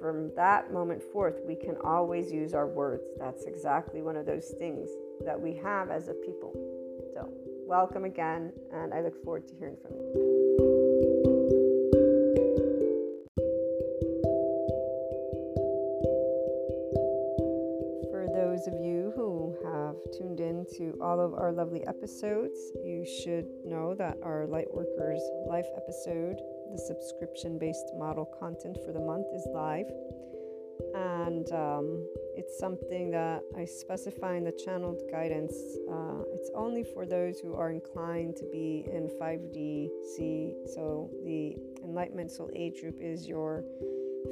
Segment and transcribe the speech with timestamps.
[0.00, 3.04] from that moment forth, we can always use our words.
[3.18, 4.88] That's exactly one of those things
[5.24, 6.52] that we have as a people.
[7.14, 7.28] So,
[7.66, 10.12] welcome again, and I look forward to hearing from you.
[18.10, 23.04] For those of you who have tuned in to all of our lovely episodes, you
[23.22, 26.40] should know that our Lightworkers Life episode,
[26.74, 29.86] the subscription based model content for the month, is live.
[30.94, 32.04] And um,
[32.34, 35.54] it's something that I specify in the channeled guidance.
[35.90, 40.74] Uh, it's only for those who are inclined to be in 5DC.
[40.74, 43.64] So the Enlightenment Soul Age group is your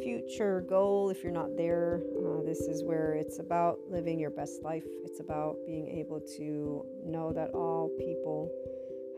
[0.03, 2.03] future goal if you're not there.
[2.17, 4.87] Uh, this is where it's about living your best life.
[5.05, 8.51] It's about being able to know that all people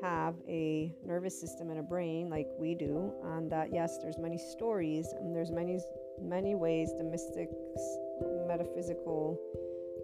[0.04, 4.36] have a nervous system and a brain like we do, and that yes, there's many
[4.36, 5.80] stories and there's many
[6.20, 7.54] many ways the mystics,
[8.46, 9.40] metaphysical,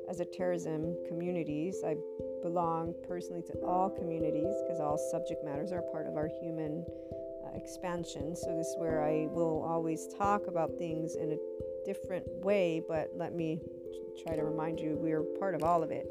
[0.08, 1.82] esotericism communities.
[1.84, 1.96] I
[2.42, 6.82] belong personally to all communities because all subject matters are part of our human
[7.44, 8.34] uh, expansion.
[8.34, 11.38] So, this is where I will always talk about things in a
[11.84, 13.60] different way, but let me
[14.24, 16.06] try to remind you we're part of all of it.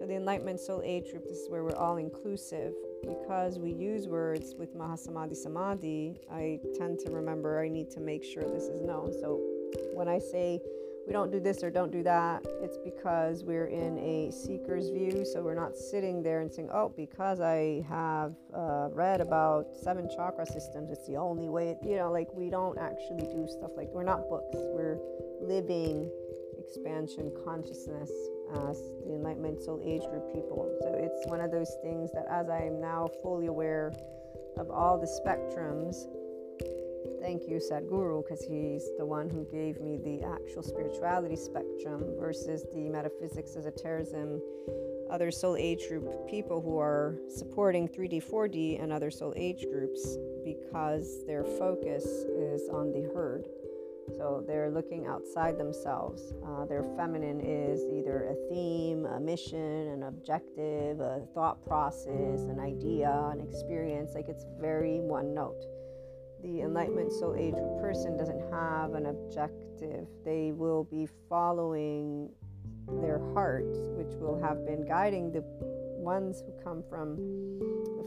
[0.00, 2.74] So, the Enlightenment Soul Age group, this is where we're all inclusive.
[3.02, 8.24] Because we use words with Mahasamadhi Samadhi, I tend to remember I need to make
[8.24, 9.12] sure this is known.
[9.12, 9.40] So,
[9.94, 10.60] when I say
[11.08, 15.24] we don't do this or don't do that, it's because we're in a seeker's view.
[15.24, 20.10] So we're not sitting there and saying, oh, because I have uh, read about seven
[20.14, 21.76] chakra systems, it's the only way.
[21.82, 24.58] You know, like we don't actually do stuff like we're not books.
[24.58, 24.98] We're
[25.40, 26.10] living
[26.58, 28.10] expansion consciousness
[28.68, 30.70] as the Enlightenment Soul Age group people.
[30.82, 33.92] So it's one of those things that as I am now fully aware
[34.56, 36.06] of all the spectrums
[37.20, 42.64] Thank you, Sadhguru, because he's the one who gave me the actual spirituality spectrum versus
[42.72, 44.40] the metaphysics, esotericism,
[45.10, 50.16] other soul age group people who are supporting 3D, 4D, and other soul age groups
[50.44, 53.48] because their focus is on the herd.
[54.16, 56.32] So they're looking outside themselves.
[56.46, 62.58] Uh, their feminine is either a theme, a mission, an objective, a thought process, an
[62.60, 64.12] idea, an experience.
[64.14, 65.64] Like it's very one note
[66.42, 72.30] the enlightenment soul age person doesn't have an objective they will be following
[73.00, 73.66] their heart
[73.96, 75.42] which will have been guiding the
[75.98, 77.16] ones who come from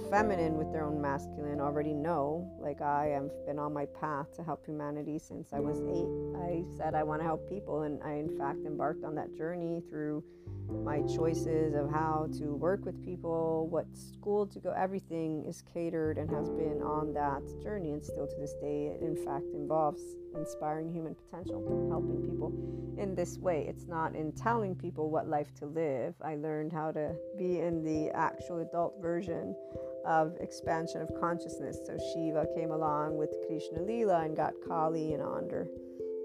[0.10, 4.44] feminine with their own masculine already know like i have been on my path to
[4.44, 6.42] help humanity since i was eight.
[6.42, 9.82] I said i want to help people and i in fact embarked on that journey
[9.90, 10.24] through
[10.72, 16.18] my choices of how to work with people, what school to go, everything is catered
[16.18, 17.92] and has been on that journey.
[17.92, 20.02] And still to this day, it in fact involves
[20.36, 22.54] inspiring human potential, helping people
[22.98, 23.66] in this way.
[23.68, 26.16] It's not in telling people what life to live.
[26.22, 29.56] I learned how to be in the actual adult version
[30.06, 31.80] of expansion of consciousness.
[31.86, 35.68] So Shiva came along with Krishna Lila and got Kali and under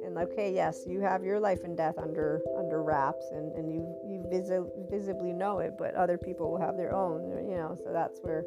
[0.07, 3.83] and okay yes you have your life and death under under wraps and and you
[4.31, 8.21] visi- visibly know it but other people will have their own you know so that's
[8.21, 8.45] where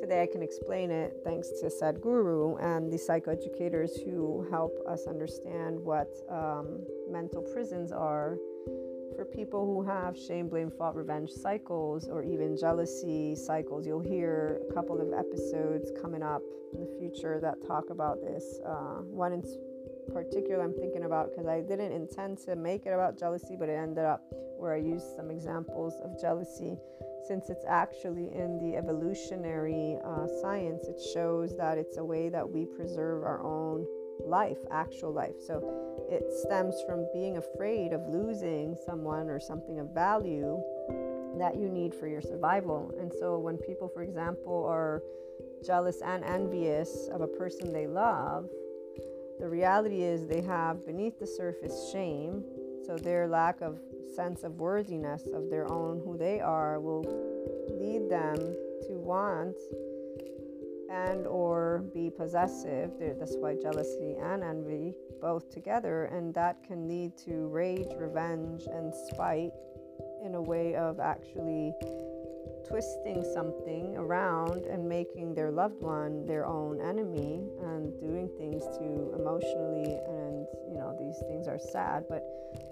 [0.00, 5.78] today i can explain it thanks to sadhguru and the psychoeducators who help us understand
[5.78, 8.36] what um, mental prisons are
[9.16, 13.86] for people who have shame, blame, fault, revenge cycles or even jealousy cycles.
[13.86, 16.42] You'll hear a couple of episodes coming up
[16.74, 18.60] in the future that talk about this.
[18.64, 19.42] Uh, one in
[20.12, 23.74] particular I'm thinking about because I didn't intend to make it about jealousy, but it
[23.74, 24.22] ended up
[24.58, 26.76] where I used some examples of jealousy.
[27.26, 32.48] Since it's actually in the evolutionary uh, science, it shows that it's a way that
[32.48, 33.86] we preserve our own
[34.24, 35.34] life, actual life.
[35.46, 40.62] So it stems from being afraid of losing someone or something of value
[41.38, 42.94] that you need for your survival.
[42.98, 45.02] And so when people, for example, are
[45.64, 48.48] jealous and envious of a person they love,
[49.38, 52.42] the reality is they have beneath the surface shame,
[52.86, 53.78] so their lack of
[54.14, 57.04] sense of worthiness of their own who they are will
[57.78, 58.36] lead them
[58.86, 59.56] to want
[60.90, 62.92] and or be possessive.
[62.98, 68.94] That's why jealousy and envy both together and that can lead to rage revenge and
[68.94, 69.52] spite
[70.24, 71.72] in a way of actually
[72.68, 79.14] twisting something around and making their loved one their own enemy and doing things to
[79.18, 82.22] emotionally and you know these things are sad but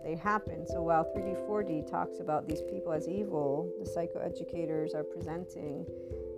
[0.02, 0.66] they happen.
[0.66, 5.86] So while 3d 4d talks about these people as evil the psychoeducators are presenting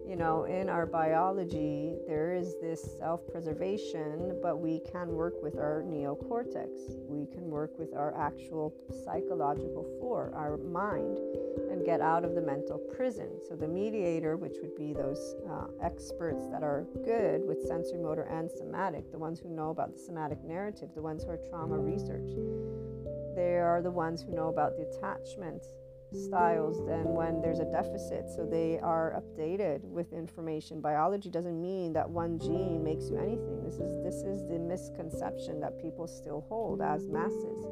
[0.07, 5.57] you know, in our biology, there is this self preservation, but we can work with
[5.57, 6.69] our neocortex.
[7.09, 8.73] We can work with our actual
[9.05, 11.19] psychological floor, our mind,
[11.71, 13.31] and get out of the mental prison.
[13.49, 18.29] So, the mediator, which would be those uh, experts that are good with sensory motor
[18.31, 21.79] and somatic, the ones who know about the somatic narrative, the ones who are trauma
[21.79, 22.31] research,
[23.35, 25.66] they are the ones who know about the attachment
[26.16, 28.29] styles than when there's a deficit.
[28.35, 30.81] So they are updated with information.
[30.81, 33.62] Biology doesn't mean that one gene makes you anything.
[33.64, 37.66] This is this is the misconception that people still hold as masses.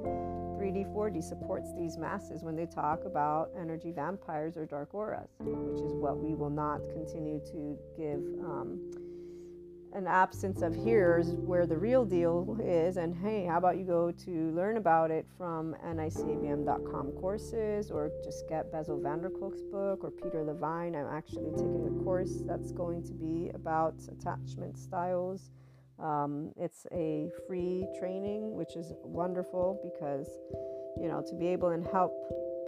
[0.59, 5.83] 3D 4D supports these masses when they talk about energy vampires or dark auras, which
[5.83, 8.21] is what we will not continue to give.
[8.45, 9.04] Um,
[9.95, 14.11] an absence of here's where the real deal is and hey how about you go
[14.11, 20.03] to learn about it from nicabm.com courses or just get Bessel van der Kolk's book
[20.03, 20.97] or Peter Levine.
[20.97, 25.51] I'm actually taking a course that's going to be about attachment styles.
[26.03, 30.29] Um, it's a free training which is wonderful because
[31.01, 32.13] you know to be able and help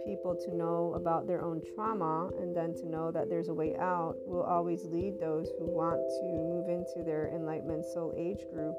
[0.07, 3.75] people to know about their own trauma and then to know that there's a way
[3.75, 8.75] out will always lead those who want to move into their enlightenment soul age group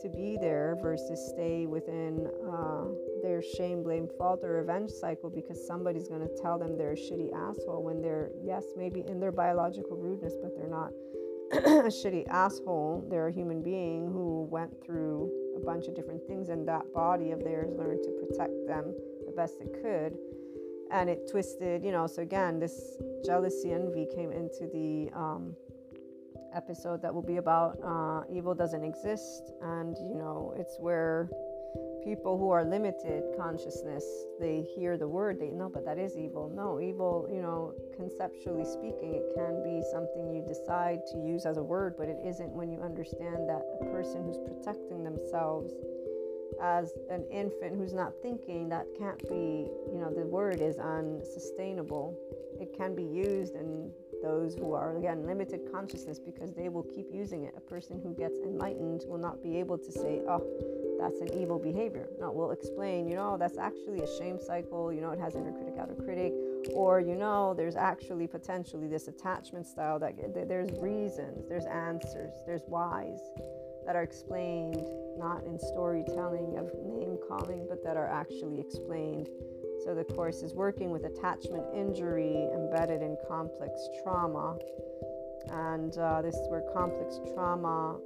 [0.00, 2.84] to be there versus stay within uh,
[3.22, 6.96] their shame, blame, fault, or revenge cycle because somebody's going to tell them they're a
[6.96, 10.90] shitty asshole when they're, yes, maybe in their biological rudeness, but they're not
[11.52, 13.06] a shitty asshole.
[13.08, 17.30] They're a human being who went through a bunch of different things, and that body
[17.30, 18.94] of theirs learned to protect them
[19.26, 20.18] the best it could
[20.90, 22.06] and it twisted, you know.
[22.06, 25.54] So again, this jealousy envy came into the um,
[26.54, 31.28] episode that will be about uh, evil doesn't exist, and you know, it's where
[32.04, 34.04] people who are limited consciousness
[34.38, 38.64] they hear the word they know but that is evil no evil you know conceptually
[38.64, 42.50] speaking it can be something you decide to use as a word but it isn't
[42.52, 45.72] when you understand that a person who's protecting themselves
[46.60, 52.16] as an infant who's not thinking, that can't be, you know, the word is unsustainable.
[52.60, 53.90] It can be used in
[54.22, 57.54] those who are, again, limited consciousness because they will keep using it.
[57.56, 60.42] A person who gets enlightened will not be able to say, oh,
[60.98, 62.08] that's an evil behavior.
[62.18, 64.92] No, we'll explain, you know, that's actually a shame cycle.
[64.92, 66.32] You know, it has inner critic, outer critic.
[66.72, 72.62] Or, you know, there's actually potentially this attachment style that there's reasons, there's answers, there's
[72.66, 73.20] whys
[73.86, 74.84] that are explained
[75.18, 79.28] not in storytelling of name calling, but that are actually explained.
[79.84, 84.56] So the course is working with attachment injury embedded in complex trauma.
[85.48, 87.98] And uh, this is where complex trauma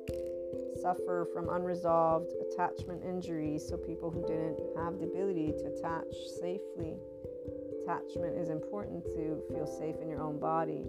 [0.83, 3.67] suffer from unresolved attachment injuries.
[3.69, 6.97] So people who didn't have the ability to attach safely.
[7.83, 10.85] Attachment is important to feel safe in your own body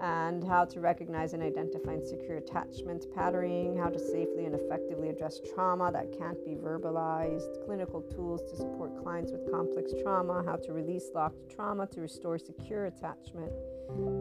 [0.00, 5.40] and how to recognize and identify insecure attachment patterning, how to safely and effectively address
[5.54, 10.72] trauma that can't be verbalized, clinical tools to support clients with complex trauma, how to
[10.72, 13.52] release locked trauma to restore secure attachment.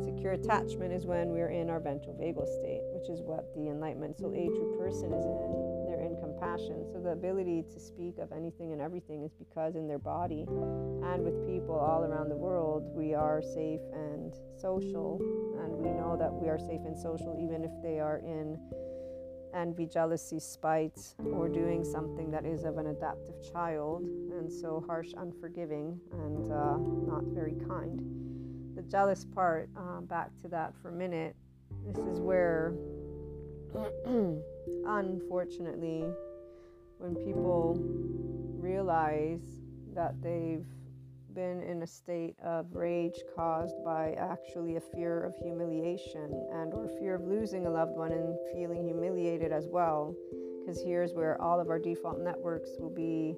[0.03, 4.17] Secure attachment is when we're in our ventral vagal state, which is what the enlightenment
[4.17, 5.68] soul age person is in
[6.39, 6.85] compassion.
[6.91, 11.23] So the ability to speak of anything and everything is because in their body and
[11.23, 15.19] with people all around the world, we are safe and social.
[15.61, 18.57] And we know that we are safe and social even if they are in
[19.53, 25.07] envy, jealousy, spite, or doing something that is of an adaptive child, and so harsh,
[25.17, 26.77] unforgiving, and uh,
[27.11, 27.99] not very kind.
[28.75, 31.35] The jealous part, uh, back to that for a minute,
[31.87, 32.75] this is where
[34.85, 36.05] unfortunately,
[36.99, 37.77] when people
[38.59, 39.41] realize
[39.95, 40.65] that they've
[41.33, 46.89] been in a state of rage caused by actually a fear of humiliation and or
[46.99, 50.13] fear of losing a loved one and feeling humiliated as well
[50.59, 53.35] because here's where all of our default networks will be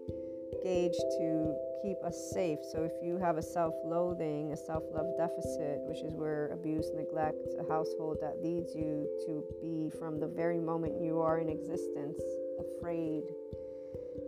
[0.63, 2.59] gauged to keep us safe.
[2.71, 6.91] So if you have a self loathing, a self love deficit, which is where abuse,
[6.95, 11.47] neglect, a household that leads you to be from the very moment you are in
[11.47, 12.19] existence
[12.61, 13.23] afraid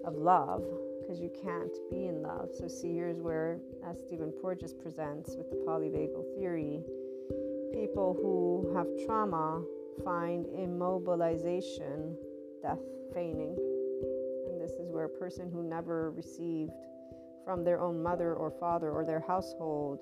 [0.06, 0.64] of love
[1.02, 2.50] because you can't be in love.
[2.58, 6.82] So, see, here's where, as Stephen Porges presents with the polyvagal theory,
[7.74, 9.64] people who have trauma
[10.04, 12.16] find immobilization
[12.62, 12.80] death
[13.14, 13.56] feigning.
[14.50, 16.72] And this is where a person who never received
[17.44, 20.00] from their own mother or father or their household.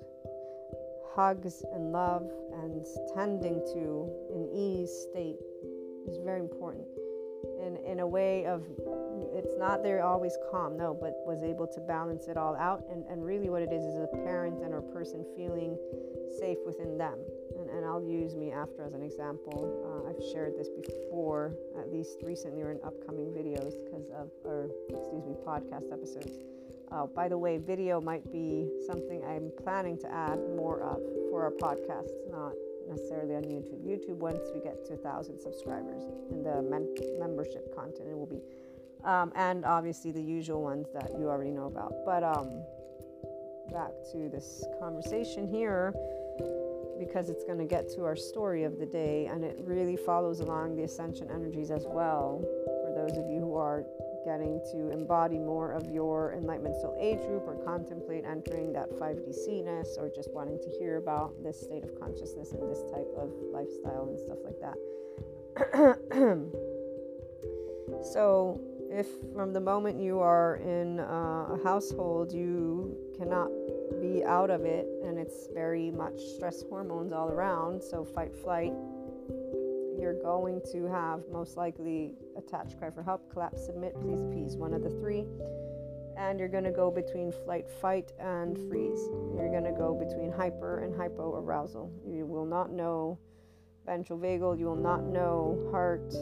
[1.14, 2.30] Hugs and love
[2.62, 5.40] and tending to an ease state
[6.08, 6.86] is very important.
[7.62, 8.64] In, in a way of,
[9.32, 12.82] it's not they're always calm, no, but was able to balance it all out.
[12.90, 15.78] And, and really, what it is is a parent and or person feeling
[16.40, 17.18] safe within them.
[17.56, 19.78] And, and I'll use me after as an example.
[19.86, 24.68] Uh, I've shared this before, at least recently or in upcoming videos, because of, or
[24.90, 26.42] excuse me, podcast episodes.
[26.90, 31.44] Uh, by the way, video might be something I'm planning to add more of for
[31.44, 32.52] our podcasts, not
[32.92, 33.80] necessarily on YouTube.
[33.84, 38.26] YouTube, once we get to a 1,000 subscribers in the men- membership content, it will
[38.26, 38.42] be.
[39.04, 41.92] Um, and obviously the usual ones that you already know about.
[42.04, 42.62] But um,
[43.72, 45.94] back to this conversation here
[46.98, 50.40] because it's going to get to our story of the day and it really follows
[50.40, 53.84] along the ascension energies as well for those of you who are
[54.24, 59.64] getting to embody more of your enlightenment soul age group or contemplate entering that 5D
[59.64, 63.30] ness or just wanting to hear about this state of consciousness and this type of
[63.52, 64.76] lifestyle and stuff like that.
[68.12, 73.48] so, if from the moment you are in uh, a household you cannot
[74.00, 78.72] be out of it and it's very much stress hormones all around, so fight, flight,
[80.02, 84.74] you're going to have most likely attach, cry for help, collapse, submit, please appease, one
[84.74, 85.24] of the three.
[86.18, 89.00] And you're going to go between flight, fight, and freeze.
[89.34, 91.90] You're going to go between hyper and hypo arousal.
[92.04, 93.18] You will not know
[93.86, 96.12] ventral vagal, you will not know heart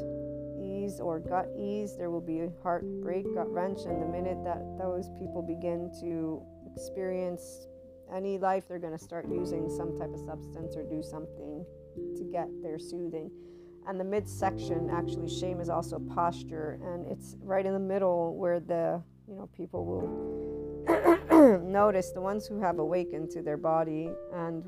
[0.62, 1.96] ease or gut ease.
[1.96, 6.42] There will be a heartbreak, gut wrench, and the minute that those people begin to
[6.70, 7.66] experience
[8.14, 11.64] any life, they're going to start using some type of substance or do something
[12.16, 13.30] to get their soothing
[13.88, 16.78] and the midsection actually shame is also posture.
[16.82, 22.46] And it's right in the middle where the you know people will notice the ones
[22.46, 24.64] who have awakened to their body and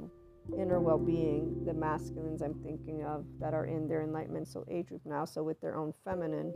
[0.59, 5.01] inner well-being the masculines i'm thinking of that are in their enlightenment so age group
[5.05, 6.53] now so with their own feminine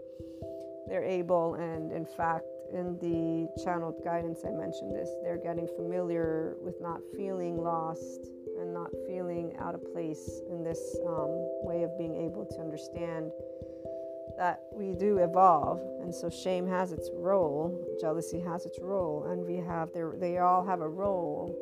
[0.89, 6.57] they're able and in fact in the channeled guidance i mentioned this they're getting familiar
[6.61, 11.29] with not feeling lost and not feeling out of place in this um,
[11.63, 13.31] way of being able to understand
[14.37, 15.81] that we do evolve.
[16.03, 20.39] And so shame has its role jealousy has its role and we have their they
[20.39, 21.57] all have a role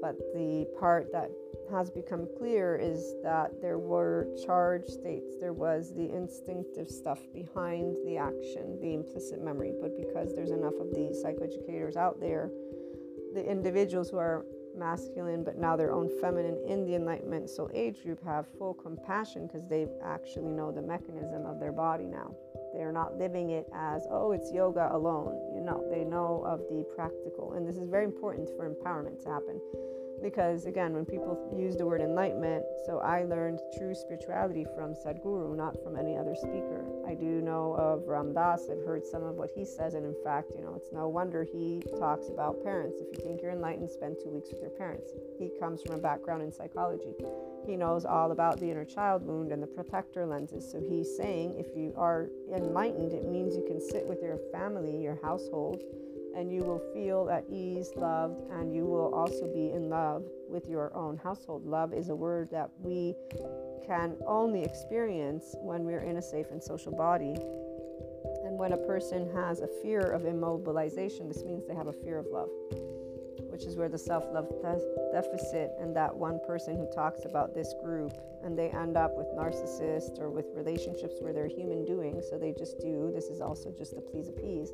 [0.00, 1.30] but the part that
[1.70, 5.34] has become clear is that there were charged states.
[5.40, 9.72] There was the instinctive stuff behind the action the implicit memory.
[9.80, 12.50] But because there's enough of these psychoeducators out there
[13.34, 14.44] the individuals who are
[14.76, 19.46] masculine but now their own feminine in the enlightenment soul age group have full compassion
[19.46, 22.32] because they actually know the mechanism of their body now.
[22.74, 27.52] They're not living it as oh it's yoga alone know they know of the practical.
[27.52, 29.60] And this is very important for empowerment to happen
[30.22, 35.56] because again when people use the word enlightenment so i learned true spirituality from sadhguru
[35.56, 36.84] not from any other speaker.
[37.06, 38.68] I do know of ram dass.
[38.70, 41.44] I've heard some of what he says and in fact you know it's no wonder
[41.44, 42.96] he talks about parents.
[43.00, 45.10] If you think you're enlightened spend two weeks with your parents.
[45.38, 47.14] He comes from a background in psychology.
[47.66, 50.70] He knows all about the inner child wound and the protector lenses.
[50.70, 55.02] So he's saying if you are enlightened it means you can sit with your family
[55.02, 55.82] your household
[56.38, 60.68] and you will feel at ease, loved, and you will also be in love with
[60.68, 61.66] your own household.
[61.66, 63.12] Love is a word that we
[63.84, 67.34] can only experience when we're in a safe and social body.
[68.44, 72.18] And when a person has a fear of immobilization, this means they have a fear
[72.18, 72.50] of love,
[73.48, 77.54] which is where the self love de- deficit and that one person who talks about
[77.54, 78.12] this group
[78.44, 82.52] and they end up with narcissists or with relationships where they're human doing, so they
[82.52, 83.10] just do.
[83.14, 84.72] This is also just to please appease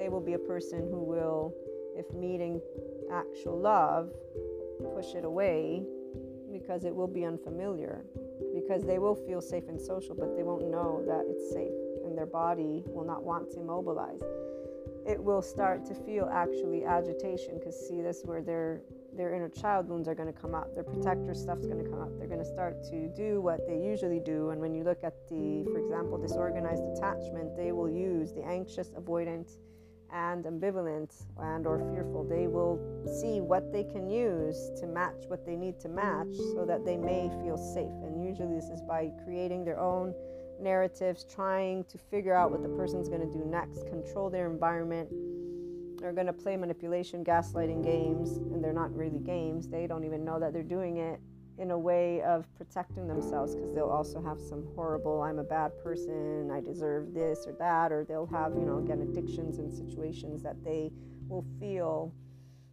[0.00, 1.54] they will be a person who will,
[1.94, 2.60] if meeting
[3.12, 4.10] actual love,
[4.94, 5.82] push it away
[6.50, 8.02] because it will be unfamiliar.
[8.54, 11.72] Because they will feel safe and social, but they won't know that it's safe,
[12.04, 14.22] and their body will not want to mobilize.
[15.06, 18.82] It will start to feel actually agitation because see, this where their
[19.16, 20.72] their inner child wounds are going to come up.
[20.74, 22.10] Their protector stuff's going to come up.
[22.18, 24.50] They're going to start to do what they usually do.
[24.50, 28.90] And when you look at the, for example, disorganized attachment, they will use the anxious,
[28.90, 29.50] avoidant,
[30.12, 32.80] and ambivalent and or fearful they will
[33.20, 36.96] see what they can use to match what they need to match so that they
[36.96, 40.12] may feel safe and usually this is by creating their own
[40.60, 45.08] narratives trying to figure out what the person's going to do next control their environment.
[46.00, 49.68] They're going to play manipulation gaslighting games and they're not really games.
[49.68, 51.20] They don't even know that they're doing it
[51.58, 55.70] in a way of protecting themselves because they'll also have some horrible i'm a bad
[55.84, 60.42] person i deserve this or that or they'll have you know again addictions and situations
[60.42, 60.90] that they
[61.28, 62.14] will feel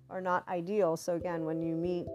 [0.09, 0.97] are not ideal.
[0.97, 2.05] So again when you meet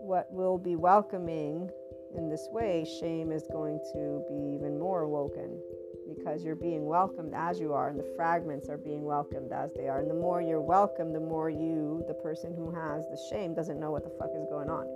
[0.00, 1.70] what will be welcoming
[2.16, 5.58] in this way shame is going to be even more awoken
[6.06, 9.88] because you're being welcomed as you are and the fragments are being welcomed as they
[9.88, 13.54] are and the more you're welcomed the more you the person who has the shame
[13.54, 14.86] doesn't know what the fuck is going on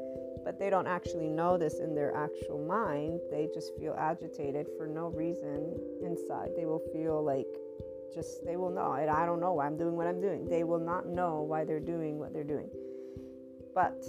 [0.44, 3.20] but they don't actually know this in their actual mind.
[3.30, 6.50] They just feel agitated for no reason inside.
[6.56, 7.46] They will feel like
[8.14, 10.48] just, they will know, I don't know why I'm doing what I'm doing.
[10.48, 12.68] They will not know why they're doing what they're doing.
[13.74, 14.02] But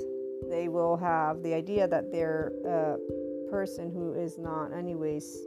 [0.50, 5.38] they will have the idea that they're a person who is not, anyways,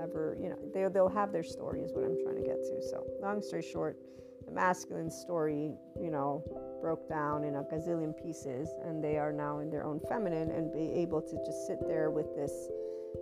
[0.00, 2.82] ever, you know, they, they'll have their story, is what I'm trying to get to.
[2.90, 3.98] So, long story short,
[4.46, 6.44] the masculine story, you know,
[6.80, 10.72] broke down in a gazillion pieces and they are now in their own feminine and
[10.72, 12.68] be able to just sit there with this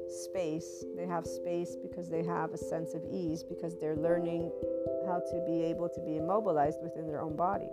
[0.08, 0.84] space.
[0.96, 4.50] They have space because they have a sense of ease because they're learning
[5.06, 7.68] how to be able to be immobilized within their own body.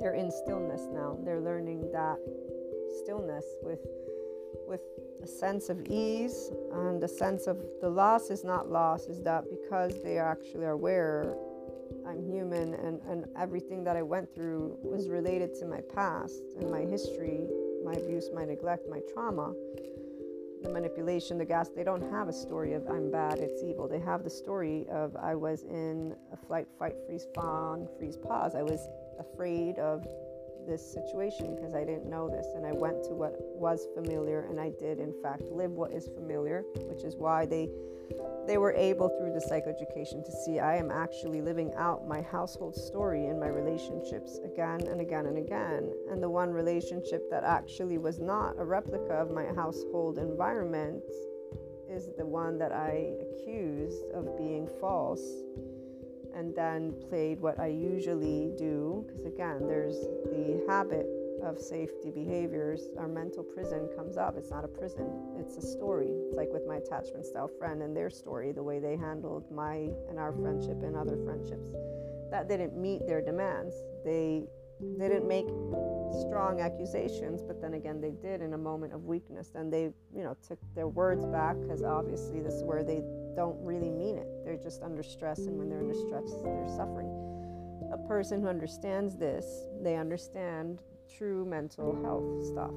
[0.00, 1.18] They're in stillness now.
[1.24, 2.18] They're learning that
[3.02, 3.80] stillness with
[4.66, 4.80] with
[5.22, 9.44] a sense of ease and a sense of the loss is not loss is that
[9.50, 11.34] because they actually are aware
[12.06, 16.70] I'm human and, and everything that I went through was related to my past and
[16.70, 17.46] my history,
[17.84, 19.52] my abuse, my neglect, my trauma,
[20.62, 21.68] the manipulation, the gas.
[21.68, 23.88] They don't have a story of I'm bad, it's evil.
[23.88, 28.54] They have the story of I was in a flight, fight, freeze, fawn, freeze, pause.
[28.54, 28.88] I was
[29.18, 30.06] afraid of
[30.68, 34.60] this situation because I didn't know this and I went to what was familiar and
[34.60, 37.68] I did in fact live what is familiar, which is why they
[38.46, 42.74] they were able through the psychoeducation to see I am actually living out my household
[42.74, 45.92] story in my relationships again and again and again.
[46.10, 51.02] And the one relationship that actually was not a replica of my household environment
[51.90, 55.42] is the one that I accused of being false
[56.38, 59.04] and then played what I usually do.
[59.08, 59.98] Because again, there's
[60.30, 61.06] the habit
[61.42, 64.36] of safety behaviors, our mental prison comes up.
[64.36, 65.06] It's not a prison,
[65.38, 66.08] it's a story.
[66.08, 69.90] It's like with my attachment style friend and their story, the way they handled my
[70.08, 71.70] and our friendship and other friendships.
[72.30, 73.74] That didn't meet their demands.
[74.04, 74.44] They
[74.98, 75.46] didn't make
[76.12, 79.52] strong accusations, but then again, they did in a moment of weakness.
[79.54, 83.02] And they, you know, took their words back because obviously this is where they
[83.36, 84.26] don't really mean it.
[84.44, 87.08] They're just under stress, and when they're under stress, they're suffering.
[87.92, 90.80] A person who understands this, they understand
[91.16, 92.72] true mental health stuff.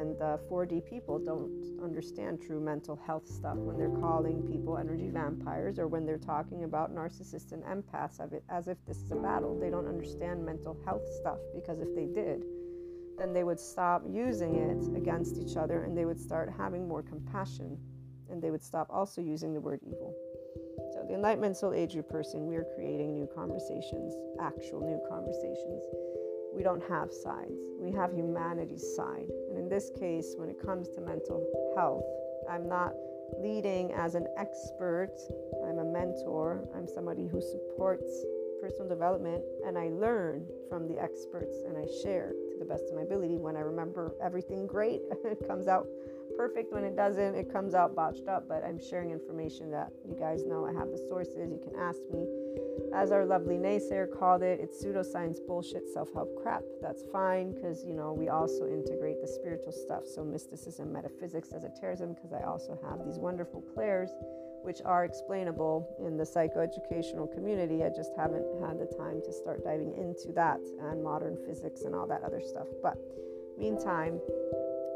[0.00, 5.08] And uh, 4D people don't understand true mental health stuff when they're calling people energy
[5.08, 9.58] vampires or when they're talking about narcissists and empaths as if this is a battle.
[9.58, 12.44] They don't understand mental health stuff because if they did,
[13.18, 17.02] then they would stop using it against each other and they would start having more
[17.02, 17.78] compassion
[18.30, 20.14] and they would stop also using the word evil.
[20.92, 25.84] So, the Enlightenment Soul Age person, we are creating new conversations, actual new conversations
[26.54, 27.58] we don't have sides.
[27.78, 29.30] We have humanity's side.
[29.48, 31.44] And in this case, when it comes to mental
[31.76, 32.04] health,
[32.48, 32.92] I'm not
[33.38, 35.16] leading as an expert.
[35.66, 36.68] I'm a mentor.
[36.76, 38.24] I'm somebody who supports
[38.60, 42.94] personal development and I learn from the experts and I share to the best of
[42.94, 43.36] my ability.
[43.36, 45.86] When I remember everything great, it comes out
[46.36, 46.72] perfect.
[46.72, 48.48] When it doesn't, it comes out botched up.
[48.48, 51.36] But I'm sharing information that you guys know I have the sources.
[51.50, 52.26] You can ask me
[52.94, 56.62] as our lovely naysayer called it, it's pseudoscience bullshit, self help crap.
[56.80, 60.06] That's fine because, you know, we also integrate the spiritual stuff.
[60.06, 64.10] So, mysticism, metaphysics, esotericism, because I also have these wonderful clairs
[64.62, 67.84] which are explainable in the psychoeducational community.
[67.84, 71.94] I just haven't had the time to start diving into that and modern physics and
[71.94, 72.68] all that other stuff.
[72.82, 72.96] But,
[73.58, 74.20] meantime,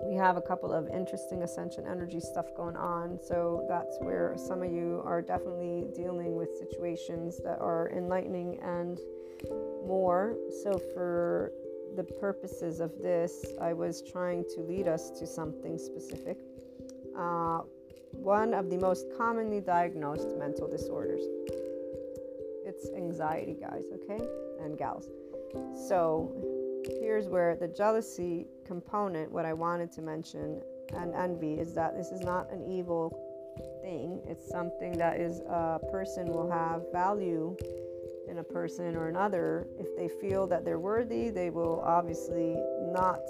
[0.04, 3.18] we have a couple of interesting ascension energy stuff going on.
[3.22, 8.98] So that's where some of you are definitely dealing with situations that are enlightening and
[9.86, 10.36] more.
[10.62, 11.52] So, for
[11.96, 16.38] the purposes of this, I was trying to lead us to something specific.
[17.16, 17.60] Uh,
[18.12, 21.22] one of the most commonly diagnosed mental disorders.
[22.64, 24.22] It's anxiety, guys, okay?
[24.60, 25.08] And gals.
[25.88, 26.57] So,
[27.00, 30.60] here's where the jealousy component, what I wanted to mention,
[30.94, 33.12] and envy is that this is not an evil
[33.82, 34.22] thing.
[34.26, 37.56] It's something that is a person will have value
[38.28, 39.66] in a person or another.
[39.78, 42.56] If they feel that they're worthy, they will obviously
[42.92, 43.20] not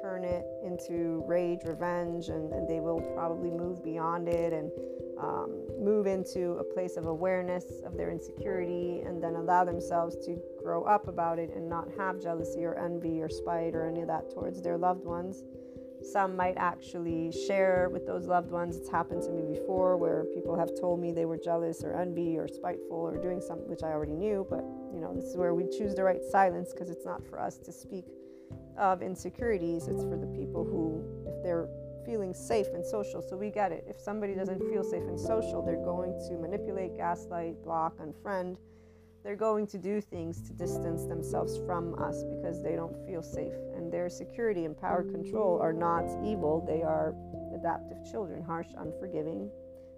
[0.00, 4.70] turn it into rage, revenge, and, and they will probably move beyond it and
[5.18, 10.38] um, move into a place of awareness of their insecurity and then allow themselves to
[10.62, 14.08] grow up about it and not have jealousy or envy or spite or any of
[14.08, 15.42] that towards their loved ones.
[16.02, 18.76] Some might actually share with those loved ones.
[18.76, 22.36] It's happened to me before where people have told me they were jealous or envy
[22.36, 24.46] or spiteful or doing something which I already knew.
[24.48, 24.64] But,
[24.94, 27.58] you know, this is where we choose the right silence because it's not for us
[27.58, 28.04] to speak
[28.78, 29.88] of insecurities.
[29.88, 31.68] It's for the people who, if they're
[32.06, 33.20] feeling safe and social.
[33.20, 33.84] So we get it.
[33.88, 38.56] If somebody doesn't feel safe and social, they're going to manipulate, gaslight, block, unfriend.
[39.24, 43.52] They're going to do things to distance themselves from us because they don't feel safe.
[43.74, 47.12] And their security and power control are not evil, they are
[47.52, 49.50] adaptive children, harsh, unforgiving,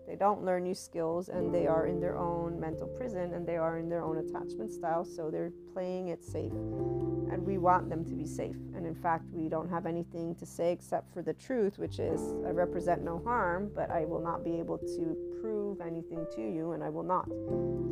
[0.08, 3.58] they don't learn new skills and they are in their own mental prison and they
[3.58, 6.50] are in their own attachment style, so they're playing it safe.
[6.50, 8.56] And we want them to be safe.
[8.74, 12.22] And in fact, we don't have anything to say except for the truth, which is
[12.46, 16.72] I represent no harm, but I will not be able to prove anything to you,
[16.72, 17.28] and I will not.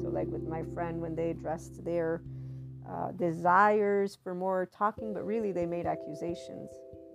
[0.00, 2.22] So, like with my friend, when they addressed their
[2.88, 6.70] uh, desires for more talking, but really they made accusations.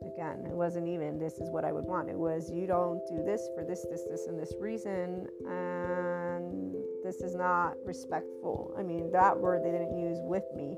[0.06, 2.10] Again, it wasn't even this is what I would want.
[2.10, 6.74] It was you don't do this for this, this, this, and this reason, and
[7.04, 8.74] this is not respectful.
[8.78, 10.76] I mean, that word they didn't use with me.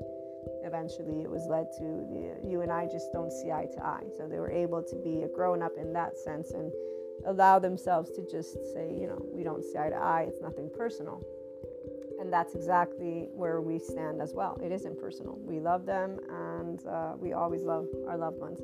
[0.62, 4.04] Eventually, it was led to the, you and I just don't see eye to eye.
[4.16, 6.70] So they were able to be a grown up in that sense and
[7.26, 10.26] allow themselves to just say, you know, we don't see eye to eye.
[10.28, 11.22] It's nothing personal.
[12.20, 14.58] And that's exactly where we stand as well.
[14.62, 15.38] It isn't personal.
[15.40, 18.60] We love them and uh, we always love our loved ones.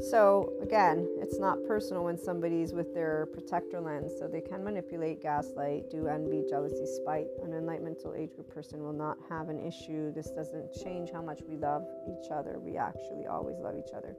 [0.00, 4.12] So, again, it's not personal when somebody's with their protector lens.
[4.18, 7.28] So, they can manipulate, gaslight, do envy, jealousy, spite.
[7.42, 10.12] An enlightened mental age group person will not have an issue.
[10.12, 12.58] This doesn't change how much we love each other.
[12.58, 14.16] We actually always love each other.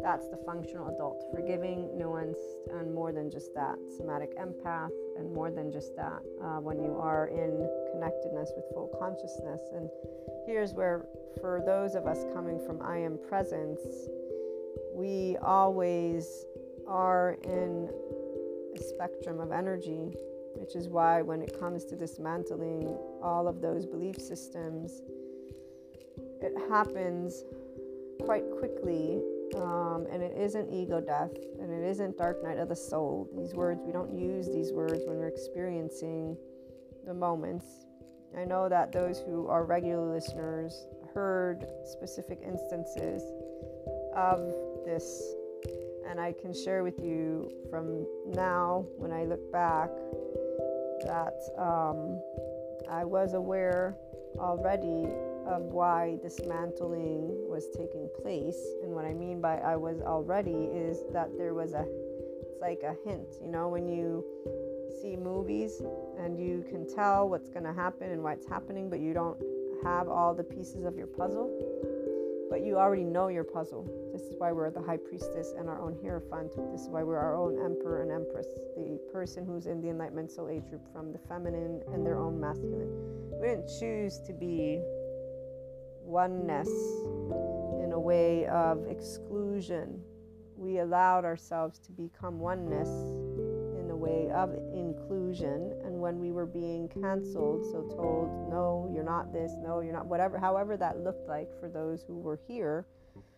[0.00, 3.76] That's the functional adult, forgiving, nuanced, and more than just that.
[3.96, 6.22] Somatic empath, and more than just that.
[6.40, 9.60] Uh, when you are in connectedness with full consciousness.
[9.74, 9.90] And
[10.46, 11.06] here's where,
[11.40, 13.80] for those of us coming from I am presence,
[14.98, 16.44] we always
[16.88, 17.88] are in
[18.74, 20.12] a spectrum of energy,
[20.56, 25.00] which is why when it comes to dismantling all of those belief systems,
[26.42, 27.44] it happens
[28.24, 29.22] quite quickly
[29.54, 31.30] um, and it isn't ego death
[31.60, 33.30] and it isn't dark night of the soul.
[33.36, 36.36] These words, we don't use these words when we're experiencing
[37.06, 37.66] the moments.
[38.36, 43.22] I know that those who are regular listeners heard specific instances
[44.16, 45.34] of this,
[46.08, 49.90] and I can share with you from now when I look back
[51.04, 52.18] that um,
[52.90, 53.96] I was aware
[54.38, 55.04] already
[55.46, 58.58] of why dismantling was taking place.
[58.82, 61.84] And what I mean by I was already is that there was a,
[62.40, 64.24] it's like a hint, you know, when you
[65.02, 65.82] see movies
[66.18, 69.38] and you can tell what's going to happen and why it's happening, but you don't
[69.84, 71.50] have all the pieces of your puzzle,
[72.48, 73.86] but you already know your puzzle.
[74.18, 76.50] This is why we're the high priestess and our own hierophant.
[76.72, 80.32] This is why we're our own emperor and empress, the person who's in the enlightenment
[80.32, 82.90] soul age group from the feminine and their own masculine.
[83.40, 84.82] We didn't choose to be
[86.02, 90.02] oneness in a way of exclusion.
[90.56, 95.80] We allowed ourselves to become oneness in a way of inclusion.
[95.84, 100.06] And when we were being canceled, so told, no, you're not this, no, you're not
[100.06, 102.84] whatever, however that looked like for those who were here.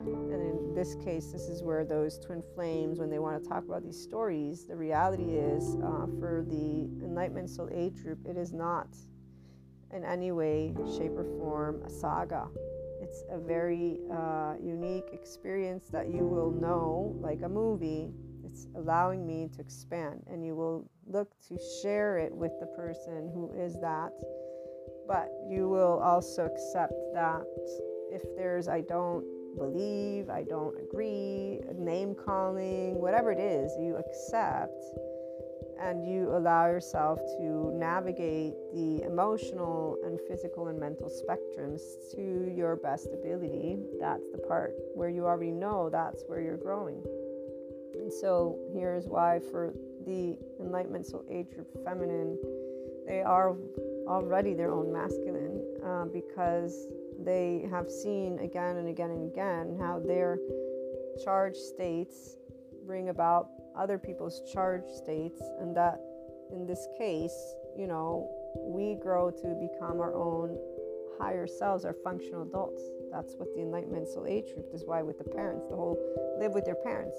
[0.01, 3.65] And in this case, this is where those twin flames, when they want to talk
[3.65, 8.53] about these stories, the reality is uh, for the Enlightenment Soul Age group, it is
[8.53, 8.89] not
[9.93, 12.47] in any way, shape, or form a saga.
[13.03, 18.11] It's a very uh, unique experience that you will know, like a movie.
[18.45, 23.31] It's allowing me to expand, and you will look to share it with the person
[23.35, 24.13] who is that.
[25.07, 27.43] But you will also accept that
[28.11, 29.25] if there's, I don't
[29.57, 34.83] believe, I don't agree, name calling, whatever it is, you accept
[35.81, 41.81] and you allow yourself to navigate the emotional and physical and mental spectrums
[42.15, 47.03] to your best ability, that's the part where you already know that's where you're growing.
[47.95, 49.73] And so here's why for
[50.07, 52.39] the Enlightenment Soul Age group feminine,
[53.07, 53.57] they are
[54.07, 56.89] already their own masculine uh, because
[57.25, 60.39] they have seen again and again and again how their
[61.23, 62.37] charged states
[62.87, 66.01] bring about other people's charge states, and that
[66.53, 68.29] in this case, you know,
[68.67, 70.59] we grow to become our own
[71.19, 72.83] higher selves, our functional adults.
[73.13, 75.99] That's what the Enlightenment Soul Age group is why with the parents, the whole
[76.41, 77.17] live with your parents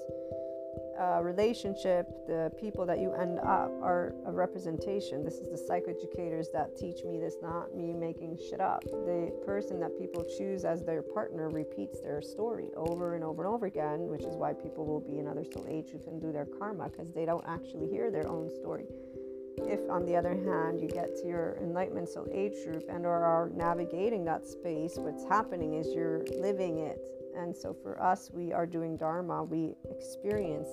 [1.00, 5.24] uh, relationship, the people that you end up are a representation.
[5.24, 8.84] This is the psychoeducators that teach me this, not me making shit up.
[8.84, 13.52] The person that people choose as their partner repeats their story over and over and
[13.52, 16.32] over again, which is why people will be in other soul age who can do
[16.32, 18.86] their karma because they don't actually hear their own story.
[19.58, 23.22] If, on the other hand, you get to your enlightenment soul age group and or
[23.22, 26.98] are navigating that space, what's happening is you're living it
[27.36, 30.68] and so for us, we are doing Dharma, we experience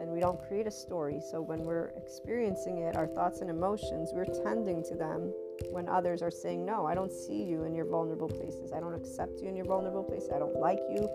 [0.00, 1.20] and we don't create a story.
[1.30, 5.32] So when we're experiencing it, our thoughts and emotions, we're tending to them
[5.70, 8.72] when others are saying, No, I don't see you in your vulnerable places.
[8.72, 10.30] I don't accept you in your vulnerable places.
[10.34, 11.08] I don't like you.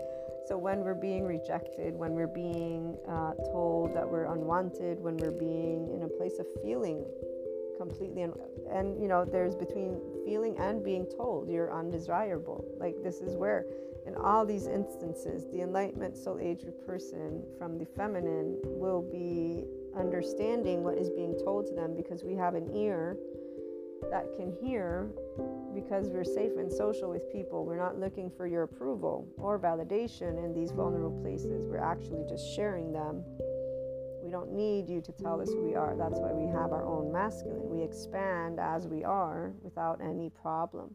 [0.47, 5.31] So when we're being rejected, when we're being uh, told that we're unwanted, when we're
[5.31, 7.03] being in a place of feeling
[7.77, 8.33] completely and,
[8.71, 13.65] and you know there's between feeling and being told you're undesirable like this is where
[14.05, 19.65] in all these instances, the Enlightenment Soul Age person from the feminine will be
[19.97, 23.17] understanding what is being told to them because we have an ear
[24.11, 25.09] that can hear
[25.73, 27.65] because we're safe and social with people.
[27.65, 31.65] We're not looking for your approval or validation in these vulnerable places.
[31.65, 33.23] We're actually just sharing them.
[34.35, 35.95] Don't need you to tell us who we are.
[35.95, 37.69] That's why we have our own masculine.
[37.69, 40.93] We expand as we are without any problem.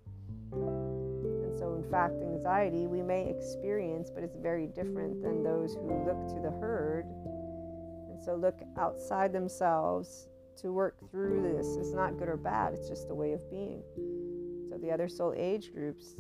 [0.52, 6.04] And so, in fact, anxiety we may experience, but it's very different than those who
[6.04, 7.06] look to the herd.
[8.10, 10.28] And so, look outside themselves
[10.58, 11.76] to work through this.
[11.76, 13.82] It's not good or bad, it's just a way of being.
[14.82, 16.14] The other soul age groups,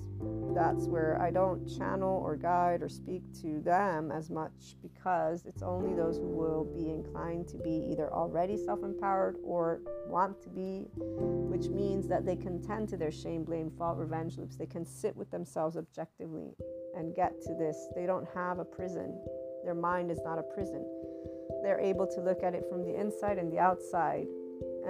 [0.54, 5.62] that's where I don't channel or guide or speak to them as much because it's
[5.62, 10.48] only those who will be inclined to be either already self empowered or want to
[10.50, 14.56] be, which means that they can tend to their shame, blame, fault, revenge loops.
[14.56, 16.54] They can sit with themselves objectively
[16.96, 17.88] and get to this.
[17.94, 19.18] They don't have a prison,
[19.64, 20.84] their mind is not a prison.
[21.62, 24.26] They're able to look at it from the inside and the outside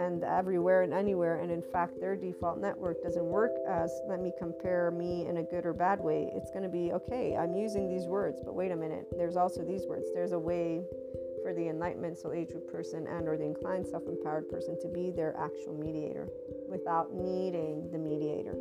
[0.01, 1.41] and everywhere and anywhere.
[1.41, 5.43] And in fact, their default network doesn't work as let me compare me in a
[5.43, 6.31] good or bad way.
[6.35, 9.63] It's going to be okay, I'm using these words, but wait a minute, there's also
[9.63, 10.07] these words.
[10.15, 10.83] There's a way
[11.43, 15.11] for the enlightenment soul age group person and or the inclined self-empowered person to be
[15.11, 16.29] their actual mediator
[16.69, 18.55] without needing the mediator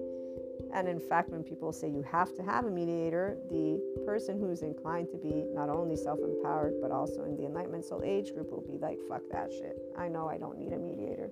[0.74, 4.62] and in fact, when people say you have to have a mediator, the person who's
[4.62, 8.52] inclined to be not only self empowered, but also in the Enlightenment Soul Age group
[8.52, 9.78] will be like, fuck that shit.
[9.98, 11.30] I know I don't need a mediator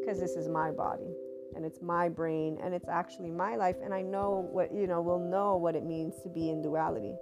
[0.00, 1.14] because this is my body
[1.56, 3.76] and it's my brain and it's actually my life.
[3.82, 7.14] And I know what, you know, we'll know what it means to be in duality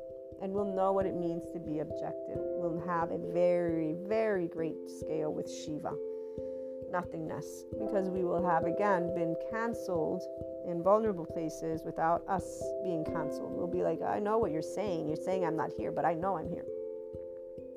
[0.43, 2.39] and we'll know what it means to be objective.
[2.39, 5.93] We'll have a very, very great scale with Shiva
[6.93, 10.23] nothingness because we will have again been canceled
[10.69, 13.53] in vulnerable places without us being canceled.
[13.53, 15.09] We'll be like, I know what you're saying.
[15.09, 16.67] You're saying I'm not here, but I know I'm here.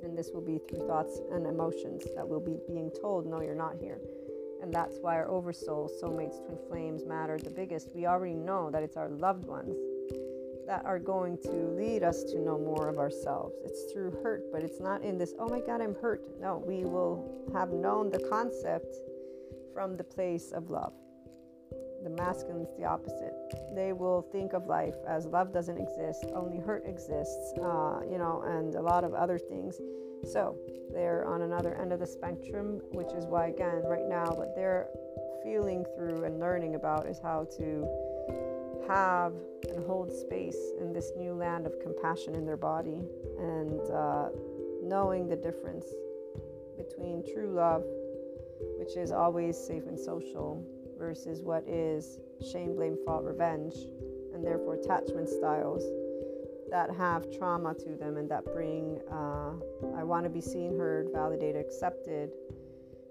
[0.04, 3.56] And this will be through thoughts and emotions that will be being told, no, you're
[3.56, 4.00] not here.
[4.62, 7.90] And that's why our oversoul, soulmates, twin flames matter the biggest.
[7.96, 9.76] We already know that it's our loved ones
[10.68, 13.56] that are going to lead us to know more of ourselves.
[13.64, 16.24] It's through hurt, but it's not in this, oh my God, I'm hurt.
[16.40, 18.96] No, we will have known the concept
[19.74, 20.94] from the place of love.
[22.04, 23.34] The masculine is the opposite.
[23.74, 28.44] They will think of life as love doesn't exist, only hurt exists, uh, you know,
[28.46, 29.80] and a lot of other things.
[30.32, 30.56] So
[30.92, 34.88] they're on another end of the spectrum, which is why, again, right now, what they're
[35.44, 37.88] feeling through and learning about is how to
[38.88, 39.34] have
[39.70, 43.04] and hold space in this new land of compassion in their body
[43.40, 44.30] and uh,
[44.84, 45.86] knowing the difference
[46.78, 47.84] between true love,
[48.78, 50.64] which is always safe and social,
[50.98, 52.20] versus what is
[52.52, 53.74] shame, blame, fault, revenge,
[54.34, 55.84] and therefore attachment styles
[56.70, 59.52] that have trauma to them and that bring, uh,
[59.96, 62.32] I want to be seen, heard, validated, accepted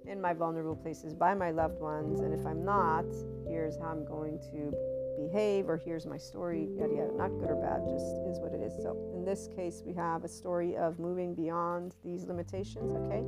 [0.07, 2.21] in my vulnerable places by my loved ones.
[2.21, 3.07] And if I'm not,
[3.47, 4.75] here's how I'm going to
[5.17, 7.13] behave, or here's my story, yada yada.
[7.13, 8.73] Not good or bad, just is what it is.
[8.83, 13.25] So in this case, we have a story of moving beyond these limitations, okay?